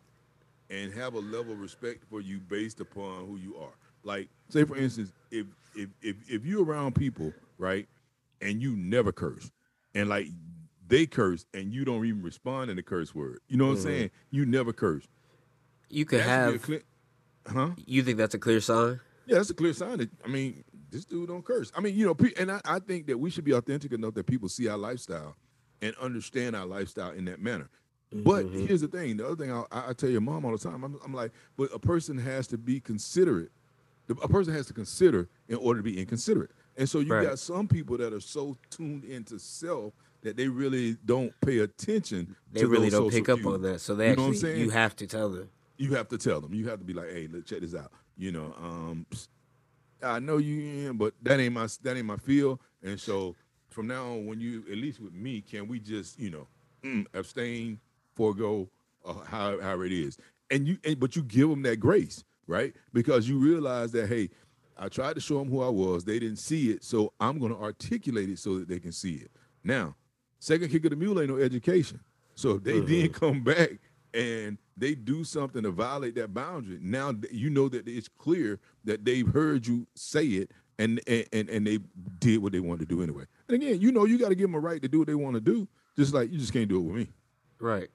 and 0.70 0.94
have 0.94 1.14
a 1.14 1.20
level 1.20 1.52
of 1.54 1.60
respect 1.60 2.04
for 2.10 2.22
you 2.22 2.40
based 2.40 2.80
upon 2.80 3.28
who 3.28 3.36
you 3.38 3.58
are. 3.58 3.74
Like, 4.04 4.30
say 4.50 4.64
for 4.64 4.78
instance, 4.78 5.12
if 5.30 5.46
if 5.76 5.90
if, 6.02 6.16
if 6.30 6.46
you're 6.46 6.64
around 6.64 6.96
people, 6.96 7.34
right, 7.58 7.88
and 8.42 8.62
you 8.62 8.76
never 8.76 9.12
curse, 9.12 9.52
and 9.94 10.10
like 10.10 10.28
they 10.92 11.06
curse 11.08 11.46
and 11.54 11.74
you 11.74 11.86
don't 11.86 12.06
even 12.06 12.22
respond 12.22 12.70
in 12.70 12.76
the 12.76 12.84
curse 12.84 13.16
word, 13.16 13.40
you 13.48 13.58
know 13.58 13.66
what 13.66 13.72
I'm 13.72 13.78
mm-hmm. 13.78 13.88
saying? 13.88 14.12
You 14.30 14.46
never 14.46 14.74
curse. 14.74 15.08
you 15.90 16.06
could 16.06 16.20
That 16.20 16.24
should 16.24 16.30
be 16.30 16.50
a 16.50 16.52
have 16.54 16.62
clear- 16.62 16.84
huh? 17.48 17.70
you 17.88 18.04
think 18.04 18.18
that's 18.18 18.34
a 18.36 18.40
clear 18.40 18.62
sign 18.62 19.00
Yeah, 19.26 19.38
that's 19.38 19.50
a 19.50 19.54
clear 19.56 19.74
sign 19.74 19.98
that 20.00 20.10
I 20.24 20.28
mean, 20.28 20.64
this 20.92 21.06
dude 21.06 21.30
don't 21.30 21.44
curse. 21.44 21.72
I 21.76 21.82
mean, 21.82 21.96
you 21.96 22.06
know, 22.06 22.16
and 22.38 22.52
I, 22.52 22.62
I 22.66 22.80
think 22.80 23.08
that 23.08 23.18
we 23.18 23.30
should 23.30 23.46
be 23.46 23.54
authentic 23.54 23.94
enough 23.94 24.14
that 24.16 24.26
people 24.26 24.50
see 24.50 24.68
our 24.68 24.78
lifestyle 24.78 25.36
and 25.82 25.96
understand 26.00 26.56
our 26.56 26.66
lifestyle 26.66 27.12
in 27.12 27.26
that 27.26 27.42
manner. 27.42 27.70
But 28.14 28.46
mm-hmm. 28.46 28.68
here's 28.68 28.82
the 28.82 28.90
thing: 28.90 29.16
the 29.16 29.26
other 29.26 29.38
thing 29.38 29.52
I, 29.54 29.64
I 29.72 29.94
tell 29.94 30.10
your 30.10 30.20
mom 30.20 30.44
all 30.44 30.52
the 30.52 30.58
time, 30.58 30.84
I'm, 30.84 31.00
I'm 31.06 31.14
like, 31.14 31.32
but 31.56 31.70
a 31.74 31.80
person 31.80 32.18
has 32.18 32.46
to 32.48 32.58
be 32.58 32.82
considerate. 32.82 33.52
A 34.10 34.28
person 34.28 34.54
has 34.54 34.68
to 34.68 34.74
consider 34.74 35.30
in 35.48 35.56
order 35.56 35.80
to 35.80 35.84
be 35.84 35.98
inconsiderate. 35.98 36.52
And 36.76 36.90
so 36.90 37.00
you 37.00 37.14
Right. 37.14 37.26
got 37.28 37.40
some 37.40 37.70
people 37.70 37.98
that 37.98 38.12
are 38.12 38.20
so 38.20 38.58
tuned 38.70 39.06
into 39.06 39.40
self 39.40 39.94
that 40.22 40.38
they 40.38 40.48
really 40.48 40.98
don't 41.06 41.34
pay 41.42 41.60
attention. 41.60 42.36
they 42.52 42.66
really 42.66 42.90
don't 42.90 43.10
pick 43.10 43.30
up 43.30 43.38
on 43.46 43.60
cues. 43.60 43.62
that 43.62 43.80
so 43.82 43.96
they 43.96 44.10
You 44.10 44.16
know 44.16 44.22
what 44.24 44.28
I'm 44.28 44.34
actually 44.34 44.50
saying? 44.50 44.62
you 44.62 44.70
have 44.70 44.96
to 44.98 45.08
tell 45.08 45.30
them 45.30 45.50
you 45.82 45.96
have 45.96 46.08
to 46.10 46.18
tell 46.18 46.40
them. 46.40 46.54
You 46.54 46.70
have 46.70 46.80
to 46.80 46.86
be 46.86 46.94
like, 46.94 47.10
hey, 47.10 47.28
look, 47.28 47.46
check 47.46 47.62
this 47.62 47.74
out. 47.74 47.92
You 48.16 48.32
know, 48.32 48.54
um, 48.62 49.06
I 50.04 50.20
know 50.20 50.38
you 50.38 50.90
in, 50.90 50.98
but 50.98 51.14
that 51.24 51.40
ain't 51.40 51.54
my 51.54 51.68
that 51.82 51.98
ain't 51.98 52.06
my 52.06 52.18
feel. 52.18 52.62
And 52.84 53.00
so 53.00 53.36
from 53.70 53.88
now 53.88 54.06
on, 54.06 54.28
when 54.28 54.40
you 54.40 54.64
at 54.72 54.78
least 54.78 55.00
with 55.00 55.14
me, 55.14 55.42
can 55.42 55.68
we 55.68 55.80
just 55.80 56.20
you 56.20 56.30
know 56.30 56.48
mm, 56.84 57.06
abstain, 57.16 57.80
forego, 58.16 58.70
uh, 59.04 59.14
how 59.26 59.60
however 59.60 59.86
it 59.86 59.92
is, 59.92 60.18
and 60.52 60.68
you 60.68 60.78
and, 60.84 61.00
but 61.00 61.16
you 61.16 61.24
give 61.24 61.50
them 61.50 61.64
that 61.64 61.78
grace, 61.78 62.24
right? 62.46 62.76
Because 62.94 63.28
you 63.28 63.40
realize 63.40 63.92
that 63.94 64.08
hey, 64.08 64.30
I 64.78 64.88
tried 64.88 65.16
to 65.16 65.22
show 65.22 65.40
them 65.40 65.50
who 65.50 65.64
I 65.64 65.70
was. 65.70 66.04
They 66.06 66.20
didn't 66.20 66.38
see 66.38 66.70
it, 66.70 66.84
so 66.84 67.12
I'm 67.20 67.40
going 67.40 67.54
to 67.54 67.60
articulate 67.60 68.30
it 68.30 68.38
so 68.38 68.60
that 68.60 68.68
they 68.68 68.80
can 68.80 68.92
see 68.92 69.16
it. 69.16 69.32
Now, 69.64 69.96
second 70.42 70.70
kick 70.70 70.84
of 70.86 70.90
the 70.90 70.98
mule 70.98 71.20
ain't 71.20 71.30
no 71.30 71.38
education. 71.38 72.00
So 72.36 72.56
if 72.56 72.64
they 72.64 72.74
mm-hmm. 72.74 73.02
then 73.02 73.10
come 73.10 73.44
back 73.44 73.72
and 74.14 74.58
they 74.76 74.96
do 74.96 75.24
something 75.24 75.64
to 75.64 75.72
violate 75.72 76.16
that 76.16 76.34
boundary, 76.34 76.80
now 76.82 77.14
you 77.32 77.50
know 77.50 77.70
that 77.70 77.88
it's 77.88 78.08
clear 78.08 78.60
that 78.84 79.06
they've 79.06 79.28
heard 79.28 79.68
you 79.68 79.88
say 79.96 80.26
it 80.26 80.52
and 80.80 81.00
and 81.08 81.26
and, 81.32 81.50
and 81.50 81.68
they 81.68 81.80
did 82.20 82.42
what 82.42 82.52
they 82.52 82.60
wanted 82.60 82.90
to 82.90 82.96
do 82.96 83.02
anyway. 83.04 83.24
And 83.48 83.56
again, 83.62 83.80
you 83.80 83.92
know 83.92 84.06
you 84.06 84.18
got 84.18 84.30
to 84.30 84.36
give 84.36 84.50
them 84.50 84.56
a 84.56 84.60
right 84.60 84.82
to 84.82 84.88
do 84.88 85.00
what 85.00 85.08
they 85.08 85.16
want 85.16 85.36
to 85.36 85.42
do, 85.42 85.68
just 85.96 86.14
like 86.14 86.32
you 86.32 86.38
just 86.38 86.52
can't 86.54 86.68
do 86.68 86.78
it 86.78 86.84
with 86.84 86.96
me. 86.96 87.08
right 87.60 87.90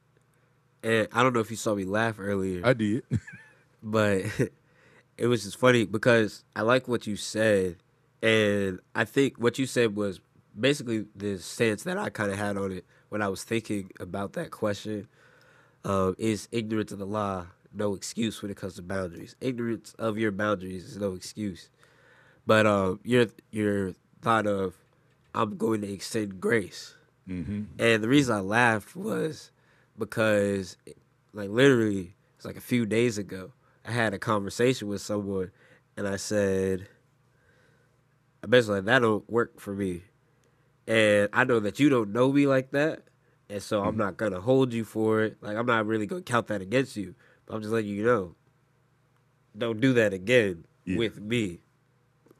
and 0.82 1.08
i 1.12 1.22
don't 1.22 1.32
know 1.32 1.40
if 1.40 1.50
you 1.50 1.56
saw 1.56 1.74
me 1.74 1.84
laugh 1.84 2.16
earlier 2.18 2.60
I 2.64 2.74
did. 2.74 3.02
but 3.82 4.22
it 5.18 5.26
was 5.26 5.44
just 5.44 5.58
funny 5.58 5.84
because 5.84 6.44
I 6.54 6.62
like 6.62 6.88
what 6.88 7.06
you 7.06 7.16
said, 7.16 7.76
and 8.22 8.80
I 8.94 9.04
think 9.04 9.38
what 9.38 9.58
you 9.58 9.66
said 9.66 9.96
was 9.96 10.20
basically 10.58 11.06
the 11.14 11.38
stance 11.38 11.82
that 11.84 11.98
I 11.98 12.10
kind 12.10 12.30
of 12.30 12.38
had 12.38 12.56
on 12.56 12.72
it 12.72 12.84
when 13.08 13.22
I 13.22 13.28
was 13.28 13.44
thinking 13.44 13.90
about 14.00 14.32
that 14.34 14.50
question. 14.50 15.08
Um, 15.84 16.16
is 16.18 16.48
ignorance 16.50 16.90
of 16.90 16.98
the 16.98 17.06
law 17.06 17.46
no 17.72 17.94
excuse 17.94 18.42
when 18.42 18.50
it 18.50 18.56
comes 18.56 18.74
to 18.74 18.82
boundaries? 18.82 19.36
Ignorance 19.40 19.94
of 19.98 20.18
your 20.18 20.32
boundaries 20.32 20.84
is 20.84 20.96
no 20.96 21.12
excuse. 21.14 21.70
But 22.46 22.66
um, 22.66 23.00
your 23.04 23.26
your 23.50 23.92
thought 24.22 24.46
of 24.46 24.74
I'm 25.34 25.56
going 25.56 25.82
to 25.82 25.92
extend 25.92 26.40
grace, 26.40 26.94
mm-hmm. 27.28 27.64
and 27.78 28.02
the 28.02 28.08
reason 28.08 28.34
I 28.34 28.40
laughed 28.40 28.96
was 28.96 29.50
because, 29.98 30.76
like, 31.34 31.50
literally, 31.50 32.14
it's 32.36 32.44
like 32.44 32.56
a 32.56 32.60
few 32.60 32.86
days 32.86 33.18
ago, 33.18 33.52
I 33.84 33.92
had 33.92 34.14
a 34.14 34.18
conversation 34.18 34.88
with 34.88 35.02
someone, 35.02 35.50
and 35.96 36.08
I 36.08 36.16
said, 36.16 36.88
basically, 38.48 38.80
that 38.80 39.00
don't 39.00 39.28
work 39.28 39.60
for 39.60 39.74
me, 39.74 40.02
and 40.86 41.28
I 41.32 41.44
know 41.44 41.60
that 41.60 41.80
you 41.80 41.88
don't 41.88 42.12
know 42.12 42.32
me 42.32 42.46
like 42.46 42.70
that, 42.70 43.02
and 43.48 43.62
so 43.62 43.82
I'm 43.82 43.90
mm-hmm. 43.90 43.98
not 43.98 44.16
gonna 44.16 44.40
hold 44.40 44.72
you 44.72 44.84
for 44.84 45.22
it. 45.22 45.36
Like, 45.40 45.56
I'm 45.56 45.66
not 45.66 45.86
really 45.86 46.06
gonna 46.06 46.22
count 46.22 46.48
that 46.48 46.62
against 46.62 46.96
you, 46.96 47.14
but 47.46 47.54
I'm 47.54 47.62
just 47.62 47.72
letting 47.72 47.90
you 47.90 48.04
know, 48.04 48.34
don't 49.56 49.80
do 49.80 49.92
that 49.94 50.12
again 50.12 50.64
Yeah. 50.84 50.98
with 50.98 51.20
me. 51.20 51.60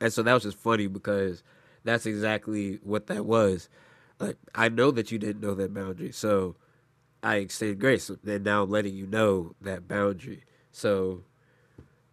And 0.01 0.13
so 0.13 0.23
that 0.23 0.35
was 0.35 0.43
just 0.43 0.59
funny 0.59 0.87
because 0.87 1.43
that's 1.85 2.07
exactly 2.07 2.79
what 2.83 3.07
that 3.07 3.25
was. 3.25 3.69
Like 4.19 4.37
I 4.55 4.69
know 4.69 4.91
that 4.91 5.11
you 5.11 5.19
didn't 5.19 5.43
know 5.43 5.55
that 5.55 5.73
boundary, 5.73 6.13
so 6.13 6.57
I 7.23 7.37
extend 7.37 7.79
grace. 7.81 8.11
And 8.11 8.45
now 8.45 8.63
I'm 8.63 8.71
letting 8.71 8.95
you 8.95 9.07
know 9.07 9.55
that 9.61 9.89
boundary. 9.89 10.45
So 10.73 11.23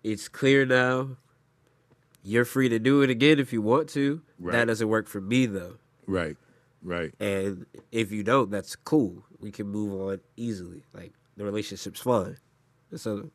it's 0.04 0.28
clear 0.28 0.66
now. 0.66 1.18
You're 2.26 2.46
free 2.46 2.70
to 2.70 2.80
do 2.80 3.02
it 3.02 3.10
again 3.10 3.38
if 3.40 3.52
you 3.52 3.62
want 3.62 3.90
to. 3.90 4.22
Right. 4.40 4.54
That 4.54 4.66
doesn't 4.66 4.88
work 4.88 5.08
for 5.08 5.20
me 5.20 5.46
though. 5.46 5.76
Right. 6.08 6.38
Right. 6.82 7.14
And 7.20 7.66
if 7.92 8.12
you 8.12 8.24
don't, 8.24 8.52
that's 8.52 8.76
cool. 8.76 9.24
We 9.40 9.52
can 9.52 9.68
move 9.68 10.02
on 10.02 10.20
easily. 10.36 10.84
Like 10.94 11.14
the 11.38 11.46
relationship's 11.46 12.02
fine. 12.02 12.38
And 12.92 13.00
so 13.00 13.32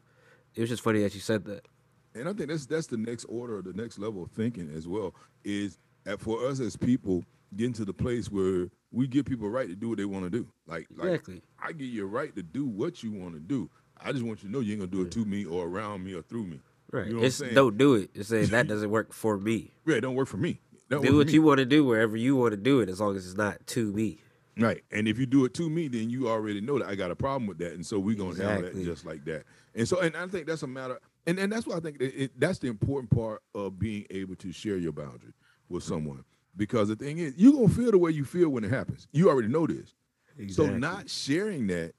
it 0.55 0.61
was 0.61 0.69
just 0.69 0.83
funny 0.83 1.03
that 1.03 1.15
you 1.15 1.21
said 1.21 1.45
that. 1.47 1.67
And 2.15 2.29
I 2.29 2.33
think 2.33 2.51
that's 2.51 2.67
that's 2.67 2.89
the 2.89 2.97
next 2.97 3.25
order, 3.25 3.63
the 3.63 3.73
next 3.73 3.99
level 3.99 4.23
of 4.23 4.31
thinking 4.31 4.71
as 4.75 4.87
well. 4.87 5.15
Is 5.45 5.79
that 6.05 6.21
for 6.21 6.47
us 6.47 6.61
as 6.61 6.77
people 6.77 7.25
getting 7.57 7.73
to 7.75 7.85
the 7.85 7.93
place 7.93 8.31
where 8.31 8.69
we 8.91 9.07
give 9.07 9.25
people 9.25 9.47
a 9.47 9.51
right 9.51 9.69
to 9.69 9.77
do 9.77 9.89
what 9.89 9.99
they 9.99 10.05
want 10.05 10.25
to 10.25 10.31
do. 10.31 10.49
Like, 10.67 10.87
like 10.97 11.23
I 11.59 11.73
give 11.73 11.89
you 11.89 12.05
a 12.05 12.07
right 12.07 12.35
to 12.37 12.43
do 12.43 12.67
what 12.67 13.03
you 13.03 13.13
want 13.13 13.35
to 13.35 13.41
do. 13.41 13.71
I 14.01 14.13
just 14.13 14.25
want 14.25 14.43
you 14.43 14.49
to 14.49 14.53
know 14.53 14.61
you 14.61 14.73
ain't 14.73 14.81
gonna 14.81 14.91
do 14.91 15.03
it 15.03 15.13
to 15.13 15.25
me 15.25 15.45
or 15.45 15.67
around 15.67 16.05
me 16.05 16.15
or 16.15 16.23
through 16.23 16.45
me. 16.45 16.61
Right. 16.91 17.07
You 17.07 17.13
know 17.13 17.17
what 17.17 17.23
I'm 17.23 17.27
it's 17.27 17.37
saying? 17.37 17.55
don't 17.55 17.77
do 17.77 17.95
it. 17.97 18.11
It's 18.15 18.29
saying 18.29 18.47
that 18.49 18.69
doesn't 18.69 18.91
work 18.91 19.13
for 19.13 19.39
me. 19.39 19.73
Yeah, 19.87 19.97
it 19.97 20.01
don't 20.03 20.15
work 20.15 20.29
for 20.29 20.37
me. 20.37 20.61
Don't 20.89 21.05
do 21.05 21.17
what 21.17 21.27
for 21.29 21.33
you 21.33 21.43
want 21.43 21.59
to 21.59 21.65
do 21.67 21.85
wherever 21.85 22.17
you 22.17 22.37
want 22.37 22.53
to 22.53 22.57
do 22.57 22.81
it, 22.81 22.89
as 22.89 23.01
long 23.01 23.17
as 23.17 23.27
it's 23.27 23.37
not 23.37 23.67
to 23.69 23.93
me. 23.93 24.21
Right. 24.59 24.83
And 24.91 25.07
if 25.07 25.19
you 25.19 25.27
do 25.27 25.45
it 25.45 25.55
to 25.55 25.71
me, 25.71 25.87
then 25.89 26.11
you 26.11 26.29
already 26.29 26.61
know 26.61 26.79
that 26.79 26.89
I 26.89 26.95
got 26.97 27.11
a 27.11 27.17
problem 27.17 27.47
with 27.47 27.59
that. 27.59 27.75
And 27.75 27.87
so 27.87 27.99
we're 27.99 28.17
gonna 28.17 28.37
handle 28.37 28.57
Exactly. 28.59 28.83
that 28.85 28.91
just 28.91 29.07
like 29.07 29.25
that. 29.27 29.45
And 29.75 29.87
so 29.87 30.01
and 30.01 30.17
I 30.17 30.27
think 30.27 30.47
that's 30.47 30.63
a 30.63 30.67
matter 30.67 30.99
and, 31.29 31.39
and 31.39 31.53
that's 31.53 31.67
why 31.67 31.77
I 31.77 31.81
think 31.81 32.01
it, 32.01 32.15
it, 32.17 32.41
that's 32.41 32.59
the 32.59 32.69
important 32.69 33.11
part 33.11 33.43
of 33.55 33.79
being 33.79 34.07
able 34.09 34.35
to 34.37 34.51
share 34.51 34.79
your 34.79 34.93
boundary 34.93 35.35
with 35.69 35.85
someone. 35.85 36.25
Because 36.57 36.89
the 36.89 36.97
thing 36.97 37.19
is, 37.19 37.35
you're 37.37 37.53
gonna 37.53 37.69
feel 37.69 37.91
the 37.91 37.99
way 37.99 38.11
you 38.11 38.25
feel 38.25 38.49
when 38.49 38.65
it 38.65 38.71
happens. 38.71 39.07
You 39.13 39.29
already 39.29 39.49
know 39.49 39.67
this. 39.67 39.95
Exactly. 40.39 40.67
So 40.73 40.79
not 40.79 41.11
sharing 41.11 41.67
that 41.69 41.93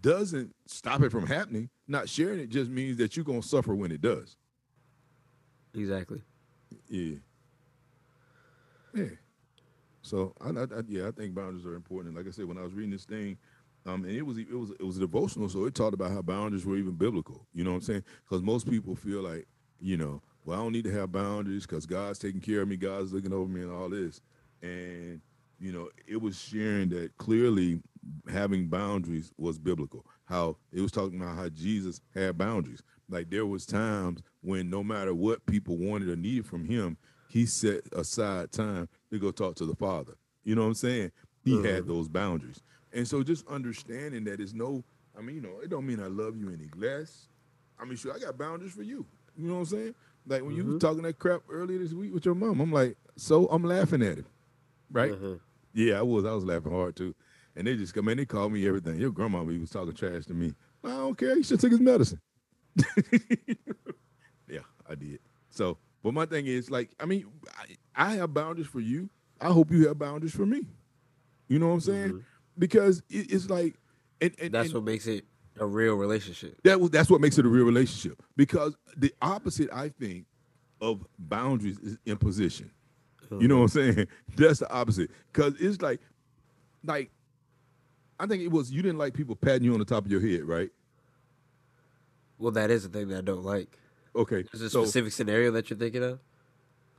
doesn't 0.00 0.54
stop 0.66 1.02
it 1.02 1.10
from 1.10 1.26
happening. 1.26 1.70
Not 1.88 2.08
sharing 2.08 2.38
it 2.38 2.50
just 2.50 2.70
means 2.70 2.96
that 2.98 3.16
you're 3.16 3.24
gonna 3.24 3.42
suffer 3.42 3.74
when 3.74 3.90
it 3.90 4.00
does. 4.00 4.36
exactly. 5.74 6.22
Yeah. 6.88 7.16
Yeah. 8.98 9.10
So 10.02 10.34
I, 10.40 10.50
I, 10.50 10.66
yeah, 10.88 11.08
I 11.08 11.10
think 11.10 11.34
boundaries 11.34 11.66
are 11.66 11.74
important. 11.74 12.08
And 12.08 12.16
like 12.16 12.32
I 12.32 12.34
said, 12.34 12.46
when 12.46 12.58
I 12.58 12.62
was 12.62 12.72
reading 12.72 12.90
this 12.92 13.04
thing, 13.04 13.36
um, 13.86 14.04
and 14.04 14.12
it 14.12 14.22
was 14.22 14.38
it 14.38 14.52
was 14.52 14.70
it 14.72 14.82
was 14.82 14.98
devotional, 14.98 15.48
so 15.48 15.64
it 15.64 15.74
talked 15.74 15.94
about 15.94 16.10
how 16.10 16.22
boundaries 16.22 16.66
were 16.66 16.76
even 16.76 16.94
biblical. 16.94 17.46
You 17.54 17.64
know 17.64 17.70
what 17.70 17.76
I'm 17.76 17.82
saying? 17.82 18.04
Because 18.24 18.42
most 18.42 18.68
people 18.68 18.94
feel 18.94 19.22
like, 19.22 19.46
you 19.80 19.96
know, 19.96 20.22
well, 20.44 20.58
I 20.58 20.62
don't 20.62 20.72
need 20.72 20.84
to 20.84 20.92
have 20.92 21.12
boundaries 21.12 21.66
because 21.66 21.86
God's 21.86 22.18
taking 22.18 22.40
care 22.40 22.62
of 22.62 22.68
me, 22.68 22.76
God's 22.76 23.12
looking 23.12 23.32
over 23.32 23.48
me, 23.48 23.62
and 23.62 23.72
all 23.72 23.88
this. 23.88 24.20
And 24.62 25.20
you 25.60 25.72
know, 25.72 25.88
it 26.06 26.20
was 26.20 26.40
sharing 26.40 26.88
that 26.90 27.16
clearly 27.16 27.80
having 28.30 28.68
boundaries 28.68 29.32
was 29.38 29.58
biblical. 29.58 30.04
How 30.24 30.56
it 30.72 30.80
was 30.80 30.92
talking 30.92 31.20
about 31.20 31.36
how 31.36 31.48
Jesus 31.48 32.00
had 32.14 32.36
boundaries. 32.38 32.82
Like 33.08 33.30
there 33.30 33.46
was 33.46 33.64
times 33.64 34.20
when 34.42 34.68
no 34.68 34.84
matter 34.84 35.14
what 35.14 35.46
people 35.46 35.78
wanted 35.78 36.08
or 36.08 36.16
needed 36.16 36.46
from 36.46 36.64
him, 36.64 36.98
he 37.28 37.46
set 37.46 37.82
aside 37.92 38.52
time 38.52 38.88
to 39.10 39.18
go 39.18 39.30
talk 39.30 39.54
to 39.56 39.66
the 39.66 39.74
Father. 39.74 40.14
You 40.44 40.54
know 40.54 40.62
what 40.62 40.68
I'm 40.68 40.74
saying? 40.74 41.12
He 41.44 41.56
had 41.56 41.80
uh-huh. 41.80 41.82
those 41.86 42.08
boundaries. 42.08 42.62
And 42.92 43.06
so 43.06 43.22
just 43.22 43.46
understanding 43.48 44.24
that 44.24 44.40
it's 44.40 44.54
no, 44.54 44.82
I 45.16 45.20
mean, 45.20 45.36
you 45.36 45.42
know, 45.42 45.60
it 45.62 45.70
don't 45.70 45.86
mean 45.86 46.00
I 46.00 46.06
love 46.06 46.36
you 46.36 46.48
any 46.48 46.68
less. 46.76 47.28
I 47.78 47.84
mean, 47.84 47.96
sure, 47.96 48.14
I 48.14 48.18
got 48.18 48.38
boundaries 48.38 48.72
for 48.72 48.82
you. 48.82 49.06
You 49.36 49.48
know 49.48 49.54
what 49.54 49.60
I'm 49.60 49.66
saying? 49.66 49.94
Like 50.26 50.42
when 50.42 50.54
you 50.56 50.64
was 50.64 50.74
mm-hmm. 50.74 50.86
talking 50.86 51.02
that 51.02 51.18
crap 51.18 51.42
earlier 51.48 51.78
this 51.78 51.92
week 51.92 52.12
with 52.12 52.24
your 52.24 52.34
mom, 52.34 52.60
I'm 52.60 52.72
like, 52.72 52.96
so 53.16 53.46
I'm 53.46 53.62
laughing 53.62 54.02
at 54.02 54.18
him. 54.18 54.26
Right? 54.90 55.12
Mm-hmm. 55.12 55.34
Yeah, 55.74 55.98
I 55.98 56.02
was. 56.02 56.24
I 56.24 56.32
was 56.32 56.44
laughing 56.44 56.72
hard 56.72 56.96
too. 56.96 57.14
And 57.56 57.66
they 57.66 57.76
just 57.76 57.94
come 57.94 58.08
in, 58.08 58.18
they 58.18 58.24
called 58.24 58.52
me 58.52 58.66
everything. 58.66 58.98
Your 59.00 59.10
grandma 59.10 59.44
he 59.44 59.58
was 59.58 59.70
talking 59.70 59.94
trash 59.94 60.26
to 60.26 60.34
me. 60.34 60.54
I 60.84 60.90
don't 60.90 61.18
care. 61.18 61.36
He 61.36 61.42
should 61.42 61.60
take 61.60 61.72
his 61.72 61.80
medicine. 61.80 62.20
yeah, 64.48 64.60
I 64.88 64.94
did. 64.94 65.18
So, 65.50 65.78
but 66.08 66.14
my 66.14 66.24
thing 66.24 66.46
is, 66.46 66.70
like, 66.70 66.88
I 66.98 67.04
mean, 67.04 67.26
I, 67.94 68.06
I 68.06 68.14
have 68.14 68.32
boundaries 68.32 68.66
for 68.66 68.80
you. 68.80 69.10
I 69.42 69.48
hope 69.48 69.70
you 69.70 69.88
have 69.88 69.98
boundaries 69.98 70.34
for 70.34 70.46
me. 70.46 70.62
You 71.48 71.58
know 71.58 71.66
what 71.66 71.74
I'm 71.74 71.80
saying? 71.80 72.08
Mm-hmm. 72.08 72.18
Because 72.58 73.02
it, 73.10 73.30
it's 73.30 73.50
like, 73.50 73.74
and, 74.22 74.34
and 74.40 74.50
That's 74.50 74.68
and 74.68 74.76
what 74.76 74.84
makes 74.84 75.06
it 75.06 75.26
a 75.60 75.66
real 75.66 75.96
relationship. 75.96 76.62
that 76.62 76.90
that's 76.90 77.10
what 77.10 77.20
makes 77.20 77.36
it 77.36 77.44
a 77.44 77.48
real 77.50 77.66
relationship. 77.66 78.22
Because 78.36 78.74
the 78.96 79.12
opposite, 79.20 79.68
I 79.70 79.90
think, 79.90 80.24
of 80.80 81.04
boundaries 81.18 81.78
is 81.80 81.98
imposition. 82.06 82.70
You 83.38 83.48
know 83.48 83.56
mm. 83.56 83.58
what 83.58 83.76
I'm 83.76 83.94
saying? 83.94 84.08
That's 84.36 84.60
the 84.60 84.72
opposite. 84.72 85.10
Cause 85.34 85.52
it's 85.60 85.82
like, 85.82 86.00
like, 86.84 87.10
I 88.18 88.24
think 88.24 88.42
it 88.42 88.48
was 88.48 88.70
you 88.70 88.80
didn't 88.80 88.96
like 88.96 89.12
people 89.12 89.36
patting 89.36 89.64
you 89.64 89.74
on 89.74 89.78
the 89.78 89.84
top 89.84 90.06
of 90.06 90.10
your 90.10 90.22
head, 90.22 90.44
right? 90.44 90.70
Well, 92.38 92.52
that 92.52 92.70
is 92.70 92.84
the 92.84 92.88
thing 92.88 93.08
that 93.08 93.18
I 93.18 93.20
don't 93.20 93.44
like. 93.44 93.78
Okay. 94.14 94.44
Is 94.52 94.62
a 94.62 94.70
so- 94.70 94.84
specific 94.84 95.12
scenario 95.12 95.50
that 95.52 95.70
you're 95.70 95.78
thinking 95.78 96.02
of? 96.02 96.20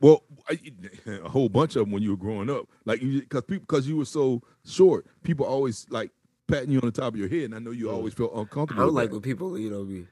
Well, 0.00 0.22
I, 0.48 0.58
a 1.24 1.28
whole 1.28 1.48
bunch 1.48 1.76
of 1.76 1.84
them 1.84 1.92
when 1.92 2.02
you 2.02 2.10
were 2.10 2.16
growing 2.16 2.48
up, 2.48 2.66
like 2.86 3.00
because 3.00 3.42
people 3.44 3.64
because 3.68 3.86
you 3.86 3.98
were 3.98 4.06
so 4.06 4.42
short, 4.64 5.06
people 5.22 5.44
always 5.44 5.86
like 5.90 6.10
patting 6.46 6.70
you 6.70 6.80
on 6.80 6.86
the 6.86 6.92
top 6.92 7.12
of 7.12 7.16
your 7.18 7.28
head, 7.28 7.44
and 7.44 7.54
I 7.54 7.58
know 7.58 7.70
you 7.70 7.86
mm. 7.86 7.92
always 7.92 8.14
felt 8.14 8.32
uncomfortable. 8.34 8.82
I 8.82 8.86
don't 8.86 8.94
with 8.94 9.04
like 9.04 9.12
when 9.12 9.20
people 9.20 9.58
you 9.58 9.70
know 9.70 9.84
me. 9.84 10.06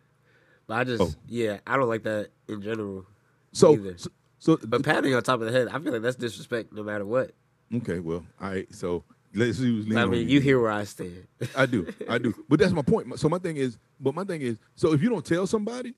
But 0.66 0.74
I 0.74 0.84
just, 0.84 1.02
Oh. 1.02 1.14
yeah, 1.26 1.60
I 1.66 1.76
don't 1.78 1.88
like 1.88 2.02
that 2.02 2.28
in 2.46 2.60
general. 2.60 3.06
so, 3.52 3.72
either. 3.72 3.96
so 3.96 4.10
so 4.38 4.58
But 4.62 4.84
patting 4.84 5.14
on 5.14 5.22
top 5.22 5.40
of 5.40 5.46
the 5.46 5.52
head, 5.52 5.68
I 5.68 5.78
feel 5.78 5.92
like 5.92 6.02
that's 6.02 6.16
disrespect 6.16 6.72
no 6.72 6.82
matter 6.82 7.04
what. 7.04 7.32
okay, 7.74 7.98
well, 7.98 8.24
all 8.40 8.50
right. 8.50 8.72
So 8.72 9.04
let's 9.34 9.58
see 9.58 9.64
who's 9.64 9.86
leaning 9.86 9.98
I 9.98 10.06
mean, 10.06 10.28
you 10.28 10.40
hear 10.40 10.60
where 10.60 10.70
I 10.70 10.84
stand. 10.84 11.26
I 11.56 11.66
do, 11.66 11.92
I 12.08 12.18
do. 12.18 12.34
But 12.48 12.60
that's 12.60 12.72
my 12.72 12.82
point. 12.82 13.18
So 13.18 13.28
my 13.28 13.38
thing 13.38 13.56
is, 13.56 13.78
but 13.98 14.14
my 14.14 14.24
thing 14.24 14.42
is, 14.42 14.58
so 14.76 14.92
if 14.92 15.02
you 15.02 15.08
don't 15.08 15.24
tell 15.24 15.46
somebody, 15.46 15.94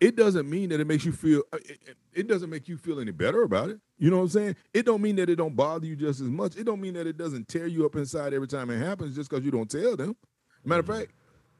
it 0.00 0.16
doesn't 0.16 0.48
mean 0.48 0.70
that 0.70 0.80
it 0.80 0.86
makes 0.86 1.04
you 1.04 1.12
feel. 1.12 1.42
uh, 1.52 1.58
It, 1.64 1.96
it- 2.14 2.26
doesn't 2.28 2.50
make 2.50 2.68
you 2.68 2.76
feel 2.76 3.00
any 3.00 3.10
better 3.12 3.42
about 3.42 3.70
it. 3.70 3.80
You 3.98 4.10
know 4.10 4.16
what 4.18 4.22
I'm 4.24 4.28
saying? 4.30 4.56
It 4.72 4.86
don't 4.86 5.02
mean 5.02 5.16
that 5.16 5.28
it 5.28 5.36
don't 5.36 5.54
bother 5.56 5.86
you 5.86 5.96
just 5.96 6.20
as 6.20 6.28
much. 6.28 6.56
It 6.56 6.64
don't 6.64 6.80
mean 6.80 6.94
that 6.94 7.06
it 7.06 7.16
doesn't 7.16 7.48
tear 7.48 7.66
you 7.66 7.84
up 7.86 7.96
inside 7.96 8.32
every 8.34 8.48
time 8.48 8.70
it 8.70 8.78
happens 8.78 9.14
just 9.16 9.28
because 9.30 9.44
you 9.44 9.50
don't 9.50 9.70
tell 9.70 9.96
them. 9.96 10.16
Matter 10.64 10.80
of 10.80 10.86
fact, 10.86 11.12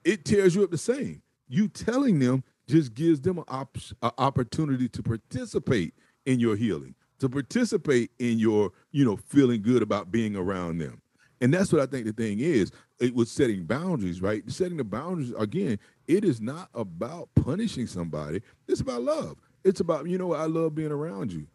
it 0.04 0.24
tears 0.24 0.54
you 0.54 0.62
up 0.64 0.70
the 0.70 0.78
same. 0.78 1.22
You 1.48 1.68
telling 1.68 2.18
them 2.20 2.44
just 2.68 2.94
gives 2.94 3.20
them 3.20 3.38
an 3.38 3.44
op- 3.48 3.76
a 4.02 4.12
opportunity 4.18 4.88
to 4.88 5.02
participate 5.02 5.94
in 6.26 6.38
your 6.38 6.54
healing, 6.56 6.94
to 7.18 7.28
participate 7.28 8.10
in 8.18 8.38
your, 8.38 8.70
you 8.92 9.04
know, 9.04 9.16
feeling 9.16 9.60
good 9.62 9.82
about 9.82 10.10
being 10.12 10.36
around 10.36 10.78
them. 10.78 11.02
And 11.40 11.52
that's 11.52 11.72
what 11.72 11.80
I 11.82 11.86
think 11.86 12.06
the 12.06 12.12
thing 12.12 12.38
is. 12.40 12.70
It 13.00 13.14
was 13.14 13.30
setting 13.30 13.64
boundaries, 13.64 14.20
right? 14.20 14.42
Setting 14.50 14.76
the 14.76 14.84
boundaries 14.84 15.32
again. 15.38 15.78
It 16.10 16.24
is 16.24 16.40
not 16.40 16.68
about 16.74 17.28
punishing 17.36 17.86
somebody. 17.86 18.42
It's 18.66 18.80
about 18.80 19.02
love. 19.02 19.36
It's 19.62 19.78
about 19.78 20.08
you 20.08 20.18
know 20.18 20.26
what 20.26 20.40
I 20.40 20.46
love 20.46 20.74
being 20.74 20.90
around 20.90 21.32
you. 21.32 21.46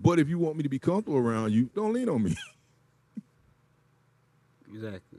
But 0.00 0.20
if 0.20 0.28
you 0.28 0.38
want 0.38 0.56
me 0.56 0.62
to 0.62 0.68
be 0.68 0.78
comfortable 0.78 1.18
around 1.18 1.52
you, 1.52 1.68
don't 1.74 1.92
lean 1.92 2.08
on 2.08 2.22
me. 2.22 2.36
exactly. 4.72 5.18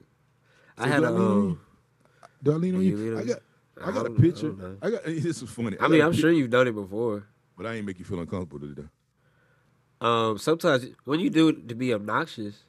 So 0.78 0.84
I 0.84 0.88
had 0.88 1.04
a. 1.04 1.08
I 1.08 1.10
lean 1.10 1.22
on 1.22 1.44
you? 1.44 1.50
Um, 1.50 1.60
Do 2.44 2.52
I 2.52 2.56
lean 2.56 2.76
on 2.76 2.82
You 2.84 2.98
you? 2.98 3.20
I 3.20 3.24
got 3.24 3.40
I 3.82 3.90
I 3.90 3.92
got 3.92 4.06
a 4.06 4.10
don't- 4.10 4.18
I 4.18 4.22
picture. 4.22 4.78
I 4.82 4.90
got 4.90 5.04
this 5.06 5.42
is 5.42 5.50
funny. 5.50 5.76
I 5.80 5.88
mean, 5.90 6.02
I'm 6.02 6.14
sure 6.14 6.32
you've 6.32 6.50
done 6.50 6.68
it 6.68 6.72
before. 6.74 7.28
but 7.58 7.66
I 7.66 7.76
ain't 7.76 7.86
make 7.86 8.00
you 8.00 8.06
feel 8.06 8.20
uncomfortable 8.22 8.60
today. 8.66 8.88
Um, 10.00 10.38
sometimes 10.38 10.86
when 11.04 11.20
you 11.20 11.30
do 11.30 11.50
it 11.50 11.68
to 11.70 11.76
be 11.76 11.94
obnoxious, 11.94 12.64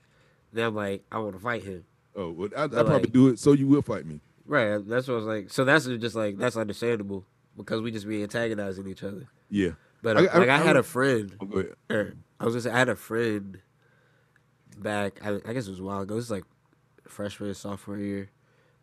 then 0.52 0.66
I'm 0.66 0.74
like, 0.74 1.04
I 1.12 1.18
want 1.18 1.34
to 1.34 1.40
fight 1.40 1.62
him. 1.62 1.84
Oh, 2.16 2.30
well, 2.30 2.48
I, 2.56 2.64
I 2.64 2.68
probably 2.68 2.94
like- 3.00 3.12
do 3.12 3.28
it 3.28 3.38
so 3.38 3.52
you 3.52 3.68
will 3.68 3.82
fight 3.82 4.06
me. 4.06 4.20
Right. 4.46 4.78
That's 4.86 5.08
what 5.08 5.14
I 5.14 5.16
was 5.16 5.26
like. 5.26 5.50
So 5.50 5.64
that's 5.64 5.86
just 5.86 6.14
like 6.14 6.38
that's 6.38 6.56
understandable 6.56 7.24
because 7.56 7.80
we 7.82 7.90
just 7.90 8.06
be 8.08 8.22
antagonizing 8.22 8.86
each 8.88 9.02
other. 9.02 9.26
Yeah. 9.50 9.70
But 10.02 10.16
I- 10.18 10.26
uh, 10.26 10.28
I- 10.34 10.38
like 10.38 10.48
I, 10.48 10.54
I 10.54 10.58
had 10.58 10.76
a 10.76 10.82
friend. 10.82 11.34
Oh. 11.40 11.64
Or, 11.90 12.14
I 12.38 12.44
was 12.44 12.54
gonna 12.54 12.62
say 12.62 12.70
I 12.70 12.78
had 12.78 12.88
a 12.88 12.96
friend 12.96 13.58
back. 14.78 15.20
I, 15.24 15.40
I 15.46 15.52
guess 15.52 15.66
it 15.66 15.70
was 15.70 15.80
a 15.80 15.84
while 15.84 16.00
ago. 16.02 16.14
It 16.14 16.16
was 16.16 16.30
like 16.30 16.44
freshman, 17.08 17.54
sophomore 17.54 17.98
year. 17.98 18.30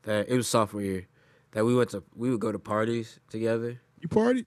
That 0.04 0.28
it 0.30 0.36
was 0.36 0.47
sophomore 0.47 0.82
year. 0.82 1.08
That 1.52 1.65
we 1.65 1.76
went 1.76 1.91
to. 1.91 2.04
We 2.15 2.30
would 2.32 2.39
go 2.39 2.52
to 2.52 2.60
parties 2.60 3.19
together. 3.30 3.80
You 4.02 4.10
partied? 4.10 4.45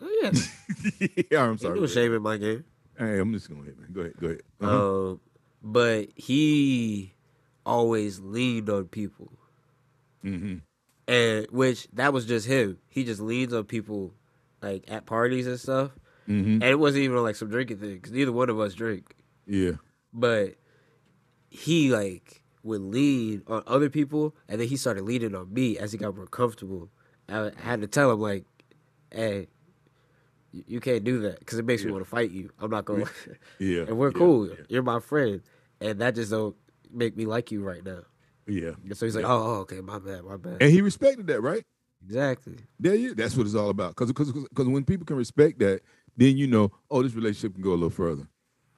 Oh 0.00 0.18
yeah. 0.22 1.08
yeah, 1.30 1.42
I'm 1.42 1.58
sorry. 1.58 1.80
no 1.80 1.86
shame 1.86 2.14
in 2.14 2.22
my 2.22 2.36
game. 2.36 2.64
Hey, 2.96 3.18
I'm 3.18 3.32
just 3.32 3.48
going 3.48 3.62
to 3.62 3.66
hit, 3.66 3.78
man. 3.78 3.88
Go 3.92 4.00
ahead. 4.02 4.14
Go 4.20 4.26
ahead. 4.26 4.40
Uh-huh. 4.60 5.08
Um, 5.12 5.20
but 5.62 6.08
he 6.16 7.14
always 7.64 8.18
leaned 8.20 8.68
on 8.70 8.86
people. 8.86 9.32
Mm-hmm. 10.24 10.56
and 11.06 11.46
which 11.50 11.88
that 11.92 12.12
was 12.12 12.26
just 12.26 12.46
him. 12.46 12.78
He 12.88 13.04
just 13.04 13.20
leans 13.20 13.52
on 13.52 13.64
people 13.64 14.14
like 14.62 14.84
at 14.88 15.06
parties 15.06 15.46
and 15.46 15.58
stuff, 15.58 15.92
Mm-hmm. 16.28 16.54
and 16.62 16.64
it 16.64 16.78
wasn't 16.78 17.04
even 17.04 17.22
like 17.22 17.36
some 17.36 17.48
drinking 17.48 17.78
thing 17.78 17.94
because 17.94 18.12
neither 18.12 18.32
one 18.32 18.50
of 18.50 18.58
us 18.60 18.74
drink. 18.74 19.14
Yeah. 19.46 19.72
but 20.12 20.56
he 21.50 21.90
like 21.90 22.42
would 22.62 22.82
lean 22.82 23.42
on 23.46 23.62
other 23.66 23.88
people 23.88 24.34
and 24.48 24.60
then 24.60 24.68
he 24.68 24.76
started 24.76 25.04
leaning 25.04 25.34
on 25.34 25.50
me 25.54 25.78
as 25.78 25.92
he 25.92 25.96
got 25.98 26.14
more 26.14 26.26
comfortable 26.26 26.90
i 27.30 27.50
had 27.56 27.80
to 27.80 27.86
tell 27.86 28.10
him 28.12 28.20
like 28.20 28.44
hey 29.10 29.46
you- 30.52 30.80
can't 30.80 31.04
do 31.04 31.20
that 31.20 31.38
because 31.38 31.58
it 31.58 31.64
makes 31.64 31.82
me 31.84 31.90
want 31.92 32.04
to 32.04 32.10
fight 32.10 32.30
you 32.30 32.50
i'm 32.60 32.70
not 32.70 32.84
gonna 32.84 33.06
Yeah. 33.58 33.82
and 33.88 33.96
we're 33.96 34.08
yeah, 34.10 34.18
cool 34.18 34.48
Yeah. 34.48 34.54
you're 34.68 34.82
my 34.82 35.00
friend 35.00 35.40
and 35.80 35.98
that 36.00 36.14
just 36.14 36.30
don't 36.30 36.54
make 36.92 37.16
me 37.16 37.24
like 37.24 37.50
you 37.50 37.62
right 37.62 37.82
now 37.84 38.00
yeah. 38.48 38.72
So 38.94 39.06
he's 39.06 39.14
like 39.16 39.24
oh, 39.24 39.28
oh 39.28 39.54
okay 39.60 39.80
my 39.80 39.98
bad 39.98 40.24
my 40.24 40.36
bad 40.36 40.58
And 40.60 40.70
he 40.70 40.80
respected 40.80 41.26
that, 41.28 41.40
right? 41.40 41.64
exactly 42.04 42.56
Yeah, 42.80 42.92
yeah. 42.92 43.10
That's 43.16 43.36
what 43.36 43.46
it's 43.46 43.54
all 43.54 43.70
about. 43.70 43.96
Because 43.96 44.12
because 44.12 44.66
when 44.68 44.84
people 44.84 45.06
can 45.06 45.16
respect 45.16 45.58
that, 45.60 45.82
then 46.16 46.36
you 46.36 46.46
know, 46.46 46.72
oh, 46.90 47.02
this 47.02 47.14
relationship 47.14 47.54
can 47.54 47.62
go 47.62 47.70
a 47.70 47.72
little 47.72 47.90
further. 47.90 48.26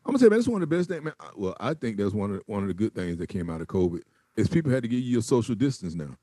I'm 0.05 0.13
gonna 0.13 0.19
say, 0.19 0.29
man, 0.29 0.39
that's 0.39 0.49
one 0.49 0.63
of 0.63 0.69
the 0.69 0.77
best 0.77 0.89
things, 0.89 1.05
man. 1.05 1.15
I- 1.21 1.31
Well, 1.37 1.57
I 1.61 1.75
think 1.75 1.97
that's 1.99 2.13
one 2.15 2.31
of 2.31 2.37
the, 2.39 2.43
one 2.47 2.63
of 2.63 2.69
the 2.69 2.75
good 2.75 2.95
things 2.95 3.19
that 3.19 3.29
came 3.29 3.51
out 3.51 3.61
of 3.61 3.67
COVID 3.69 4.03
is 4.37 4.49
people 4.49 4.71
had 4.73 4.83
to 4.83 4.89
give 4.89 5.01
you 5.01 5.13
your 5.13 5.23
social 5.23 5.55
distance 5.55 5.95
now. 5.95 6.17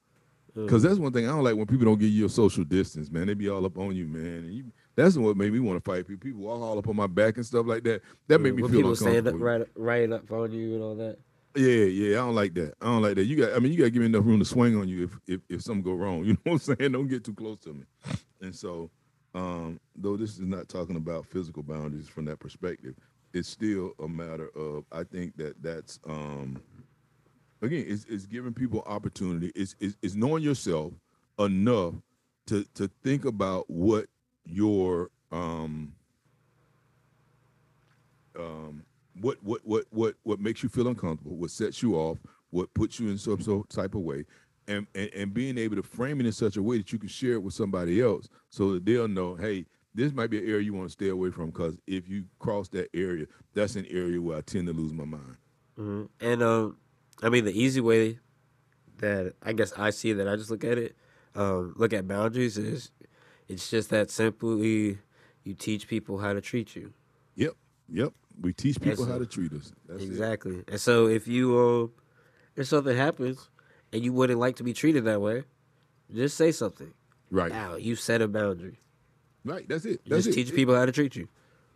Mm. 0.55 0.65
Because 0.65 0.83
that's 0.83 0.97
one 0.97 1.13
thing 1.13 1.25
I 1.27 1.31
don't 1.31 1.43
like 1.43 1.55
when 1.55 1.67
people 1.67 1.85
don't 1.85 1.99
give 1.99 2.09
you 2.09 2.21
your 2.21 2.29
social 2.29 2.63
distance, 2.63 3.11
man. 3.11 3.27
They 3.27 3.35
be 3.35 3.49
all 3.49 3.65
up 3.65 3.77
on 3.77 3.95
you, 3.95 4.07
man. 4.07 4.45
And 4.45 4.53
you, 4.53 4.65
that's 4.95 5.15
what 5.15 5.37
made 5.37 5.53
me 5.53 5.59
want 5.59 5.83
to 5.83 5.91
fight 5.91 6.07
people. 6.07 6.23
People 6.23 6.41
walk 6.41 6.61
all 6.61 6.77
up 6.79 6.87
on 6.87 6.95
my 6.95 7.07
back 7.07 7.37
and 7.37 7.45
stuff 7.45 7.65
like 7.67 7.83
that. 7.83 8.01
That 8.27 8.41
made 8.41 8.53
mm, 8.53 8.55
me 8.55 8.61
when 8.63 8.71
feel 8.71 8.79
people 8.79 8.95
stand 8.95 9.27
up 9.27 9.35
uncomfortable. 9.35 9.45
right 9.45 9.67
right 9.75 10.11
up 10.11 10.31
on 10.31 10.51
you 10.51 10.73
and 10.75 10.83
all 10.83 10.95
that 10.95 11.19
Yeah, 11.57 11.85
yeah, 11.85 12.11
I 12.13 12.25
don't 12.27 12.35
like 12.35 12.55
that. 12.55 12.75
I 12.81 12.87
don't 12.87 13.03
like 13.03 13.15
that. 13.17 13.25
You 13.25 13.37
got, 13.37 13.55
I 13.55 13.59
mean, 13.59 13.73
you 13.73 13.79
got 13.79 13.85
to 13.85 13.91
give 13.91 14.01
me 14.01 14.07
enough 14.07 14.25
room 14.25 14.39
to 14.39 14.45
swing 14.45 14.77
on 14.77 14.89
you 14.89 15.05
if, 15.05 15.19
if 15.27 15.41
if 15.49 15.63
something 15.63 15.83
go 15.83 15.93
wrong. 15.95 16.25
You 16.25 16.33
know 16.33 16.39
what 16.45 16.69
I'm 16.69 16.77
saying? 16.77 16.93
Don't 16.93 17.09
get 17.09 17.25
too 17.25 17.35
close 17.35 17.59
to 17.61 17.73
me. 17.75 17.85
And 18.41 18.55
so, 18.55 18.91
um, 19.35 19.79
though 19.95 20.17
this 20.17 20.35
is 20.35 20.41
not 20.41 20.69
talking 20.69 20.97
about 20.97 21.27
physical 21.27 21.63
boundaries 21.63 22.09
from 22.09 22.25
that 22.27 22.39
perspective, 22.39 22.95
it's 23.33 23.49
still 23.49 23.93
a 24.03 24.09
matter 24.09 24.49
of 24.57 24.85
I 24.93 25.03
think 25.05 25.37
that 25.37 25.61
that's 25.63 25.99
um, 26.07 26.61
again, 27.61 27.85
it's, 27.87 28.05
it's 28.09 28.27
giving 28.27 28.53
people 28.53 28.83
opportunity. 28.87 29.53
It's, 29.55 29.75
it's 29.81 29.97
it's 30.03 30.15
knowing 30.15 30.43
yourself 30.43 30.93
enough 31.39 31.95
to 32.47 32.65
to 32.75 32.89
think 33.03 33.25
about 33.25 33.69
what 33.69 34.07
your 34.45 35.11
um 35.33 35.93
um, 38.39 38.83
what 39.21 39.37
what 39.43 39.61
what 39.65 39.85
what 39.91 40.15
what 40.23 40.39
makes 40.39 40.63
you 40.63 40.69
feel 40.69 40.87
uncomfortable, 40.87 41.35
what 41.35 41.51
sets 41.51 41.81
you 41.81 41.95
off, 41.95 42.17
what 42.49 42.73
puts 42.73 42.99
you 42.99 43.09
in 43.09 43.17
some 43.17 43.41
sort 43.41 43.69
type 43.69 43.95
of 43.95 44.01
way, 44.01 44.25
and, 44.67 44.87
and 44.95 45.09
and 45.13 45.33
being 45.33 45.57
able 45.57 45.75
to 45.75 45.83
frame 45.83 46.19
it 46.19 46.25
in 46.25 46.31
such 46.31 46.57
a 46.57 46.61
way 46.61 46.77
that 46.77 46.91
you 46.91 46.99
can 46.99 47.09
share 47.09 47.33
it 47.33 47.43
with 47.43 47.53
somebody 47.53 48.01
else, 48.01 48.27
so 48.49 48.73
that 48.73 48.85
they'll 48.85 49.07
know, 49.07 49.35
hey, 49.35 49.65
this 49.93 50.13
might 50.13 50.29
be 50.29 50.37
an 50.37 50.47
area 50.47 50.61
you 50.61 50.73
want 50.73 50.87
to 50.87 50.93
stay 50.93 51.09
away 51.09 51.31
from, 51.31 51.47
because 51.47 51.77
if 51.87 52.07
you 52.07 52.25
cross 52.39 52.67
that 52.69 52.89
area, 52.93 53.25
that's 53.53 53.75
an 53.75 53.85
area 53.89 54.21
where 54.21 54.37
I 54.37 54.41
tend 54.41 54.67
to 54.67 54.73
lose 54.73 54.93
my 54.93 55.05
mind. 55.05 55.37
hmm 55.75 56.03
And 56.19 56.43
um, 56.43 56.77
I 57.21 57.29
mean, 57.29 57.45
the 57.45 57.59
easy 57.59 57.81
way 57.81 58.19
that 58.99 59.33
I 59.43 59.53
guess 59.53 59.73
I 59.73 59.89
see 59.89 60.13
that 60.13 60.27
I 60.27 60.35
just 60.35 60.51
look 60.51 60.63
at 60.63 60.77
it, 60.77 60.95
um, 61.35 61.73
look 61.77 61.93
at 61.93 62.07
boundaries 62.07 62.57
is 62.57 62.91
it's 63.47 63.69
just 63.69 63.89
that 63.89 64.09
simply 64.11 64.99
you 65.43 65.53
teach 65.53 65.87
people 65.87 66.17
how 66.19 66.33
to 66.33 66.41
treat 66.41 66.75
you. 66.75 66.93
Yep, 67.35 67.53
yep. 67.89 68.13
We 68.41 68.53
teach 68.53 68.79
people 68.79 69.05
That's 69.05 69.11
how 69.11 69.17
to 69.19 69.25
treat 69.25 69.51
us. 69.53 69.71
That's 69.87 70.03
it. 70.03 70.05
exactly. 70.07 70.63
And 70.67 70.79
so 70.79 71.07
if 71.07 71.27
you 71.27 71.57
um, 71.59 71.91
if 72.55 72.67
something 72.67 72.95
happens 72.95 73.49
and 73.91 74.03
you 74.03 74.13
wouldn't 74.13 74.39
like 74.39 74.57
to 74.57 74.63
be 74.63 74.73
treated 74.73 75.05
that 75.05 75.21
way, 75.21 75.43
just 76.13 76.37
say 76.37 76.51
something. 76.51 76.93
Right, 77.31 77.51
Now 77.51 77.75
you 77.75 77.95
set 77.95 78.21
a 78.21 78.27
boundary. 78.27 78.79
right. 79.43 79.67
That's 79.67 79.85
it. 79.85 80.01
That's 80.07 80.25
just 80.25 80.37
it. 80.37 80.45
teach 80.45 80.55
people 80.55 80.75
how 80.75 80.85
to 80.85 80.91
treat 80.91 81.15
you. 81.15 81.27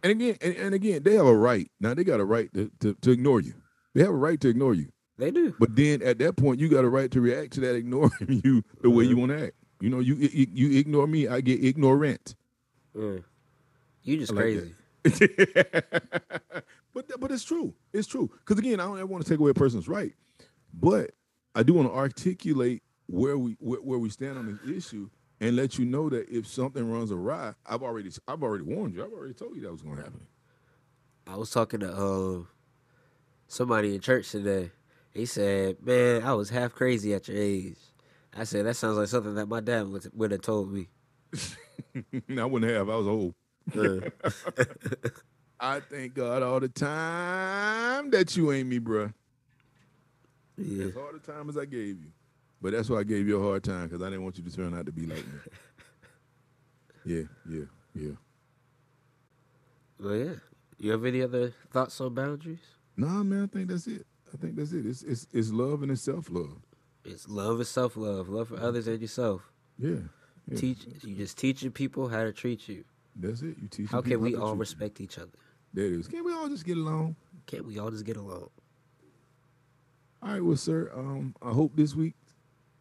And 0.04 0.12
again, 0.12 0.38
and, 0.42 0.56
and 0.56 0.74
again, 0.74 1.04
they 1.04 1.14
have 1.16 1.26
a 1.26 1.36
right. 1.36 1.70
Now 1.80 1.94
they 1.94 2.04
got 2.04 2.20
a 2.20 2.26
right 2.26 2.52
to, 2.54 2.72
to, 2.80 2.96
to 3.02 3.12
ignore 3.12 3.42
you. 3.42 3.54
They 3.94 4.02
have 4.02 4.10
a 4.12 4.16
right 4.16 4.40
to 4.42 4.48
ignore 4.50 4.74
you. 4.74 4.88
They 5.18 5.30
do. 5.30 5.54
But 5.60 5.76
then 5.76 6.02
at 6.02 6.18
that 6.20 6.38
point, 6.38 6.60
you 6.60 6.70
got 6.70 6.86
a 6.86 6.90
right 6.90 7.12
to 7.12 7.22
react 7.22 7.54
to 7.54 7.60
that 7.62 7.76
ignoring 7.76 8.12
you 8.44 8.64
the 8.82 8.90
way 8.90 9.04
you 9.04 9.18
want 9.18 9.32
to 9.32 9.44
act. 9.48 9.54
You 9.82 9.90
know, 9.90 10.00
you 10.00 10.16
you 10.16 10.48
you 10.54 10.80
ignore 10.80 11.06
me, 11.08 11.28
I 11.28 11.42
get 11.42 11.64
ignorant. 11.64 12.36
Mm. 12.96 13.24
You 14.04 14.18
just 14.18 14.32
like 14.32 14.44
crazy. 14.44 14.60
that- 14.60 14.76
but 16.94 17.20
but 17.20 17.32
it's 17.32 17.44
true. 17.44 17.74
It's 17.94 18.08
true. 18.08 18.30
Because 18.40 18.60
again, 18.60 18.80
I 18.80 18.86
don't 18.86 18.98
ever 18.98 19.08
want 19.08 19.24
to 19.24 19.30
take 19.30 19.40
away 19.40 19.52
a 19.52 19.56
person's 19.56 19.88
right, 19.88 20.14
but 20.74 21.12
I 21.56 21.64
do 21.64 21.74
want 21.74 21.90
to 21.90 21.94
articulate 21.94 22.84
where 23.08 23.38
we 23.38 23.58
where, 23.60 23.80
where 23.82 24.00
we 24.00 24.10
stand 24.10 24.38
on 24.38 24.60
this 24.64 24.86
issue 24.86 25.10
and 25.40 25.56
let 25.56 25.80
you 25.80 25.86
know 25.86 26.10
that 26.10 26.30
if 26.30 26.48
something 26.48 26.90
runs 26.90 27.12
awry, 27.12 27.54
I've 27.66 27.82
already 27.82 28.12
I've 28.28 28.44
already 28.44 28.64
warned 28.64 28.94
you. 28.94 29.04
I've 29.04 29.12
already 29.12 29.34
told 29.34 29.56
you 29.56 29.62
that 29.64 29.72
was 29.72 29.82
going 29.82 29.98
to 29.98 30.04
happen. 30.04 30.28
I 31.28 31.36
was 31.36 31.50
talking 31.50 31.80
to 31.82 31.98
um 31.98 32.48
somebody 33.48 33.96
in 33.96 34.02
church 34.02 34.30
today. 34.32 34.72
He 35.14 35.26
said, 35.26 35.78
"Man, 35.84 36.24
I 36.24 36.34
was 36.34 36.50
half 36.50 36.74
crazy 36.74 37.14
at 37.14 37.28
your 37.28 37.38
age." 37.38 37.78
I 38.34 38.44
said, 38.44 38.66
"That 38.66 38.76
sounds 38.76 38.98
like 38.98 39.08
something 39.08 39.36
that 39.36 39.48
my 39.48 39.60
dad 39.60 39.88
would 39.88 40.10
would 40.14 40.32
have 40.32 40.42
told 40.42 40.72
me." 40.72 40.90
I 42.38 42.46
wouldn't 42.46 42.72
have. 42.72 42.90
I 42.90 42.96
was 42.96 43.08
old. 43.08 43.34
I 45.60 45.80
thank 45.80 46.16
God 46.16 46.42
all 46.44 46.60
the 46.60 46.70
time 46.70 48.10
that 48.12 48.36
you 48.36 48.52
ain't 48.52 48.68
me, 48.68 48.80
bruh. 48.80 49.14
yeah, 50.58 50.86
As 50.86 50.94
hard 50.94 51.16
a 51.16 51.20
time 51.20 51.50
as 51.50 51.58
I 51.58 51.66
gave 51.66 52.00
you. 52.02 52.12
But 52.62 52.74
that's 52.74 52.90
why 52.90 53.00
I 53.00 53.04
gave 53.04 53.28
you 53.28 53.40
a 53.40 53.44
hard 53.48 53.64
time 53.64 53.88
because 53.88 54.02
I 54.02 54.06
didn't 54.06 54.24
want 54.24 54.38
you 54.38 54.44
to 54.44 54.56
turn 54.56 54.78
out 54.78 54.86
to 54.86 54.92
be 54.92 55.06
like 55.06 55.26
me. 55.26 55.34
yeah, 57.06 57.24
yeah, 57.50 57.66
yeah. 57.96 58.12
well, 60.00 60.16
yeah. 60.16 60.34
You 60.78 60.92
have 60.92 61.06
any 61.06 61.22
other 61.22 61.54
thoughts 61.72 62.00
on 62.02 62.14
boundaries? 62.16 62.60
Nah, 62.98 63.24
man, 63.24 63.44
I 63.44 63.48
think 63.48 63.68
that's 63.70 63.88
it. 63.88 64.06
I 64.34 64.38
think 64.38 64.56
that's 64.56 64.72
it. 64.72 64.86
It's 64.86 65.04
it's, 65.04 65.28
it's 65.32 65.52
love 65.52 65.84
and 65.84 65.92
it's 65.92 66.02
self 66.02 66.30
love. 66.30 66.58
It's 67.06 67.28
love 67.28 67.58
and 67.58 67.68
self 67.68 67.98
love, 67.98 68.30
love 68.30 68.48
for 68.50 68.60
others 68.60 68.88
and 68.88 69.00
yourself. 69.02 69.42
Yeah, 69.78 69.96
yeah. 70.48 70.58
Teach 70.58 70.86
you 71.04 71.16
just 71.16 71.38
teaching 71.38 71.72
people 71.72 72.08
how 72.10 72.24
to 72.24 72.32
treat 72.32 72.68
you. 72.68 72.84
That's 73.16 73.42
it. 73.42 73.58
You 73.62 73.68
teach. 73.70 73.90
How 73.90 74.02
can 74.02 74.22
we 74.22 74.36
all 74.36 74.56
respect 74.56 75.02
each 75.02 75.18
other? 75.18 75.32
There 75.74 75.86
it 75.86 75.94
is. 75.94 76.08
Can't 76.08 76.26
we 76.26 76.34
all 76.34 76.50
just 76.50 76.66
get 76.66 76.78
along? 76.78 77.16
Can't 77.46 77.66
we 77.66 77.78
all 77.80 77.92
just 77.92 78.06
get 78.06 78.18
along? 78.18 78.50
All 80.24 80.30
right, 80.34 80.44
well, 80.44 80.58
sir. 80.58 80.92
Um, 80.96 81.36
I 81.42 81.52
hope 81.52 81.76
this 81.76 81.96
week 81.96 82.16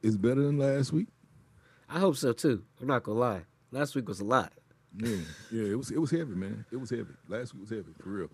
is 0.03 0.17
better 0.17 0.43
than 0.43 0.59
last 0.59 0.93
week. 0.93 1.09
I 1.89 1.99
hope 1.99 2.17
so 2.17 2.33
too. 2.33 2.63
I'm 2.81 2.87
not 2.87 3.03
gonna 3.03 3.19
lie. 3.19 3.43
Last 3.71 3.95
week 3.95 4.09
was 4.09 4.21
a 4.21 4.25
lot. 4.25 4.53
Yeah, 4.97 5.17
yeah, 5.51 5.65
it 5.71 5.77
was 5.77 5.91
it 5.91 5.99
was 5.99 6.11
heavy, 6.11 6.35
man. 6.35 6.65
It 6.71 6.77
was 6.77 6.91
heavy. 6.91 7.13
Last 7.29 7.55
week 7.55 7.63
was 7.63 7.71
heavy 7.71 7.93
for 8.03 8.09
real. 8.11 8.29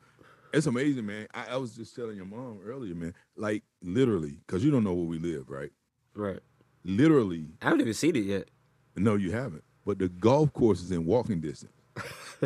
It's 0.53 0.67
amazing, 0.67 1.07
man. 1.07 1.27
I, 1.35 1.49
I 1.53 1.57
was 1.57 1.75
just 1.77 1.95
telling 1.95 2.17
your 2.17 2.25
mom 2.27 2.61
earlier, 2.65 2.95
man. 2.95 3.15
Like 3.37 3.63
literally, 3.83 4.39
because 4.47 4.65
you 4.65 4.71
don't 4.71 4.85
know 4.85 4.95
where 4.95 5.07
we 5.07 5.19
live, 5.19 5.51
right? 5.51 5.71
Right. 6.15 6.41
Literally, 6.85 7.47
I 7.63 7.67
haven't 7.67 7.81
even 7.83 7.95
seen 7.95 8.17
it 8.17 8.25
yet. 8.25 8.49
no, 8.97 9.17
you 9.17 9.33
haven't. 9.33 9.65
But 9.85 9.99
the 9.99 10.09
golf 10.09 10.53
course 10.53 10.81
is 10.83 10.91
in 10.91 11.05
walking 11.05 11.41
distance. 11.41 11.73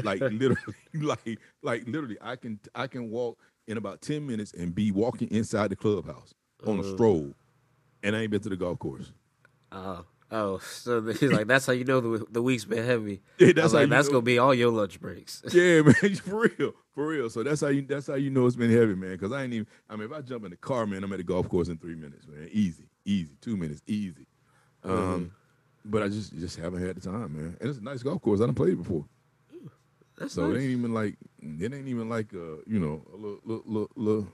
Like 0.03 0.21
literally, 0.21 0.57
like 0.95 1.39
like 1.63 1.87
literally, 1.87 2.17
I 2.21 2.37
can 2.37 2.59
I 2.75 2.87
can 2.87 3.11
walk 3.11 3.39
in 3.67 3.77
about 3.77 4.01
ten 4.01 4.27
minutes 4.27 4.53
and 4.53 4.75
be 4.75 4.91
walking 4.91 5.29
inside 5.31 5.71
the 5.71 5.77
clubhouse 5.77 6.35
on 6.67 6.79
a 6.79 6.83
Uh. 6.83 6.93
stroll, 6.93 7.35
and 8.03 8.17
I 8.17 8.21
ain't 8.23 8.31
been 8.31 8.41
to 8.41 8.49
the 8.49 8.57
golf 8.57 8.79
course. 8.79 9.13
Oh, 9.73 10.05
oh. 10.31 10.59
So 10.59 11.01
he's 11.13 11.33
like, 11.33 11.47
that's 11.47 11.67
how 11.67 11.73
you 11.73 11.85
know 11.85 12.01
the 12.01 12.27
the 12.31 12.43
week's 12.43 12.65
been 12.65 12.85
heavy. 12.85 13.23
Yeah, 13.39 13.53
that's 13.53 13.73
like, 13.73 13.89
that's 13.89 14.09
know. 14.09 14.15
gonna 14.15 14.23
be 14.23 14.39
all 14.39 14.55
your 14.55 14.71
lunch 14.71 15.01
breaks. 15.01 15.43
Yeah, 15.53 15.83
man, 15.83 15.95
for 16.17 16.41
real, 16.59 16.73
for 16.95 17.07
real. 17.07 17.31
So 17.31 17.43
that's 17.43 17.61
how 17.61 17.69
you 17.69 17.83
that's 17.83 18.07
how 18.09 18.15
you 18.15 18.31
know 18.31 18.47
it's 18.47 18.57
been 18.57 18.71
heavy, 18.71 18.95
man. 18.95 19.13
Because 19.13 19.33
I 19.33 19.45
ain't 19.45 19.53
even. 19.53 19.67
I 19.89 19.97
mean, 19.97 20.07
if 20.11 20.13
I 20.13 20.21
jump 20.23 20.45
in 20.45 20.51
the 20.51 20.57
car, 20.57 20.87
man, 20.87 21.05
I'm 21.05 21.13
at 21.13 21.19
the 21.19 21.25
golf 21.25 21.49
course 21.49 21.69
in 21.69 21.79
three 21.79 21.95
minutes, 21.95 22.27
man. 22.27 22.49
Easy, 22.53 22.85
easy, 23.05 23.37
two 23.41 23.57
minutes, 23.57 23.83
easy. 23.87 24.27
Um, 24.83 25.33
but 25.85 26.03
I 26.03 26.09
just 26.09 26.37
just 26.37 26.57
haven't 26.59 26.85
had 26.85 26.97
the 26.97 27.01
time, 27.01 27.33
man. 27.37 27.57
And 27.61 27.71
it's 27.71 27.79
a 27.79 27.83
nice 27.83 28.03
golf 28.03 28.21
course. 28.23 28.41
I 28.41 28.47
done 28.47 28.55
played 28.55 28.77
before, 28.79 29.05
That's 30.21 30.35
so 30.35 30.51
it 30.53 30.57
ain't 30.61 30.71
even 30.71 30.93
like 30.95 31.17
it 31.41 31.73
ain't 31.75 31.89
even 31.89 32.09
like 32.09 32.33
a 32.35 32.59
you 32.67 32.79
know 32.79 33.03
a 33.13 33.17
little 33.17 33.41
little 33.45 33.65
little, 33.67 33.91
little 33.97 34.29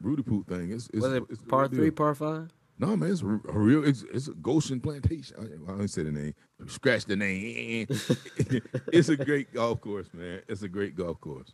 Rudy 0.00 0.22
Poot 0.22 0.46
thing. 0.48 0.72
It's, 0.72 0.88
it's 0.92 1.02
Was 1.02 1.12
it 1.12 1.22
it's 1.28 1.42
par 1.42 1.68
three, 1.68 1.90
par 1.90 2.14
five? 2.14 2.48
No, 2.80 2.96
man, 2.96 3.10
it's 3.10 3.22
a 3.22 3.26
real. 3.26 3.84
It's, 3.84 4.04
it's 4.12 4.28
a 4.28 4.32
Goshen 4.32 4.80
Plantation. 4.80 5.36
I, 5.38 5.72
I 5.72 5.76
didn't 5.76 5.88
say 5.88 6.04
the 6.04 6.12
name. 6.12 6.32
Scratch 6.66 7.04
the 7.04 7.16
name. 7.16 7.88
it's 8.92 9.08
a 9.08 9.16
great 9.16 9.52
golf 9.52 9.80
course, 9.80 10.08
man. 10.14 10.42
It's 10.48 10.62
a 10.62 10.68
great 10.68 10.94
golf 10.94 11.20
course. 11.20 11.52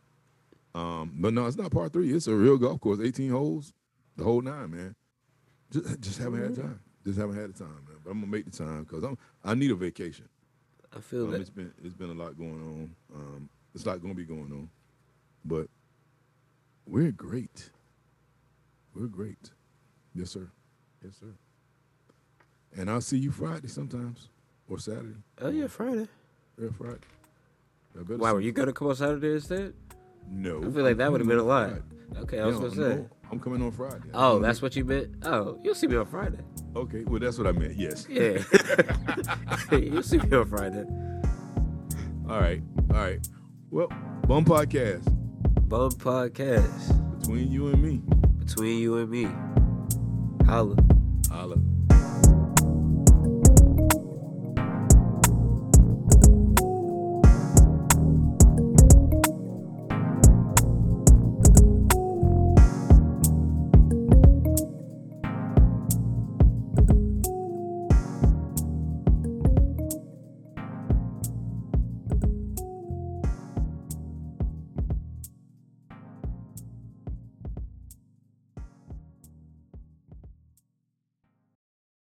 Um, 0.74 1.12
but 1.14 1.32
no, 1.32 1.46
it's 1.46 1.56
not 1.56 1.70
par 1.72 1.88
three. 1.88 2.12
It's 2.12 2.26
a 2.26 2.34
real 2.34 2.58
golf 2.58 2.80
course. 2.80 3.00
Eighteen 3.02 3.30
holes, 3.30 3.72
the 4.16 4.24
whole 4.24 4.42
nine, 4.42 4.70
man. 4.70 4.94
Just, 5.72 6.00
just 6.00 6.18
haven't 6.18 6.42
had 6.42 6.54
time. 6.56 6.80
Just 7.04 7.18
haven't 7.18 7.36
had 7.36 7.54
the 7.54 7.58
time, 7.58 7.84
man. 7.88 7.96
But 8.04 8.10
I'm 8.10 8.20
gonna 8.20 8.30
make 8.30 8.44
the 8.44 8.56
time 8.56 8.84
because 8.84 9.02
I'm. 9.02 9.18
I 9.42 9.54
need 9.54 9.70
a 9.70 9.74
vacation. 9.74 10.28
I 10.94 11.00
feel 11.00 11.24
Um, 11.24 11.30
that. 11.32 11.40
it's 11.40 11.50
been 11.50 11.72
it's 11.82 11.94
been 11.94 12.10
a 12.10 12.14
lot 12.14 12.36
going 12.36 12.52
on. 12.52 12.94
Um, 13.14 13.48
it's 13.74 13.84
not 13.86 14.00
gonna 14.02 14.14
be 14.14 14.24
going 14.24 14.50
on, 14.52 14.68
but 15.44 15.68
we're 16.86 17.10
great. 17.12 17.70
We're 18.94 19.06
great. 19.06 19.50
Yes, 20.14 20.30
sir. 20.30 20.50
Yes, 21.02 21.16
sir. 21.18 21.34
And 22.76 22.90
I'll 22.90 23.00
see 23.00 23.18
you 23.18 23.30
Friday 23.32 23.68
sometimes 23.68 24.28
or 24.68 24.78
Saturday. 24.78 25.16
Oh 25.40 25.48
yeah, 25.50 25.66
Friday. 25.66 26.08
Yeah, 26.60 26.68
Friday. 26.76 26.98
I 27.98 28.02
better 28.02 28.16
Why 28.18 28.30
see- 28.30 28.34
were 28.34 28.40
you 28.40 28.52
gonna 28.52 28.72
come 28.72 28.88
on 28.88 28.96
Saturday 28.96 29.32
instead? 29.34 29.74
No. 30.30 30.58
I 30.58 30.70
feel 30.70 30.84
like 30.84 30.96
that 30.96 31.06
I'm 31.06 31.12
would 31.12 31.20
have 31.20 31.28
been 31.28 31.38
a 31.38 31.42
coming 31.42 31.52
on 31.52 31.70
lot. 31.70 31.70
Friday. 31.70 32.20
Okay, 32.22 32.40
I 32.40 32.46
was 32.46 32.54
No, 32.56 32.68
gonna 32.68 32.74
say. 32.74 32.96
no, 33.00 33.10
I'm 33.32 33.40
coming 33.40 33.62
on 33.62 33.72
Friday. 33.72 34.08
Oh, 34.14 34.36
I'm 34.36 34.42
that's 34.42 34.62
what 34.62 34.76
you 34.76 34.84
meant. 34.84 35.16
Oh, 35.22 35.58
you'll 35.64 35.74
see 35.74 35.86
me 35.86 35.96
on 35.96 36.06
Friday. 36.06 36.38
Okay, 36.76 37.02
well 37.04 37.18
that's 37.20 37.38
what 37.38 37.46
I 37.46 37.52
meant. 37.52 37.76
Yes. 37.76 38.06
Yeah, 38.08 38.42
you'll 39.76 40.02
see 40.02 40.18
me 40.18 40.36
on 40.36 40.46
Friday. 40.46 40.84
All 42.28 42.40
right. 42.40 42.62
All 42.90 42.96
right. 42.96 43.26
Well, 43.74 43.88
Bum 44.28 44.44
Podcast 44.44 45.02
Bum 45.68 45.90
podcast 45.90 47.18
between 47.18 47.50
you 47.50 47.66
and 47.70 47.82
me. 47.82 48.02
between 48.38 48.78
you 48.78 48.98
and 48.98 49.10
me. 49.10 49.24
Holla. 50.46 50.76
Holla. 51.28 51.56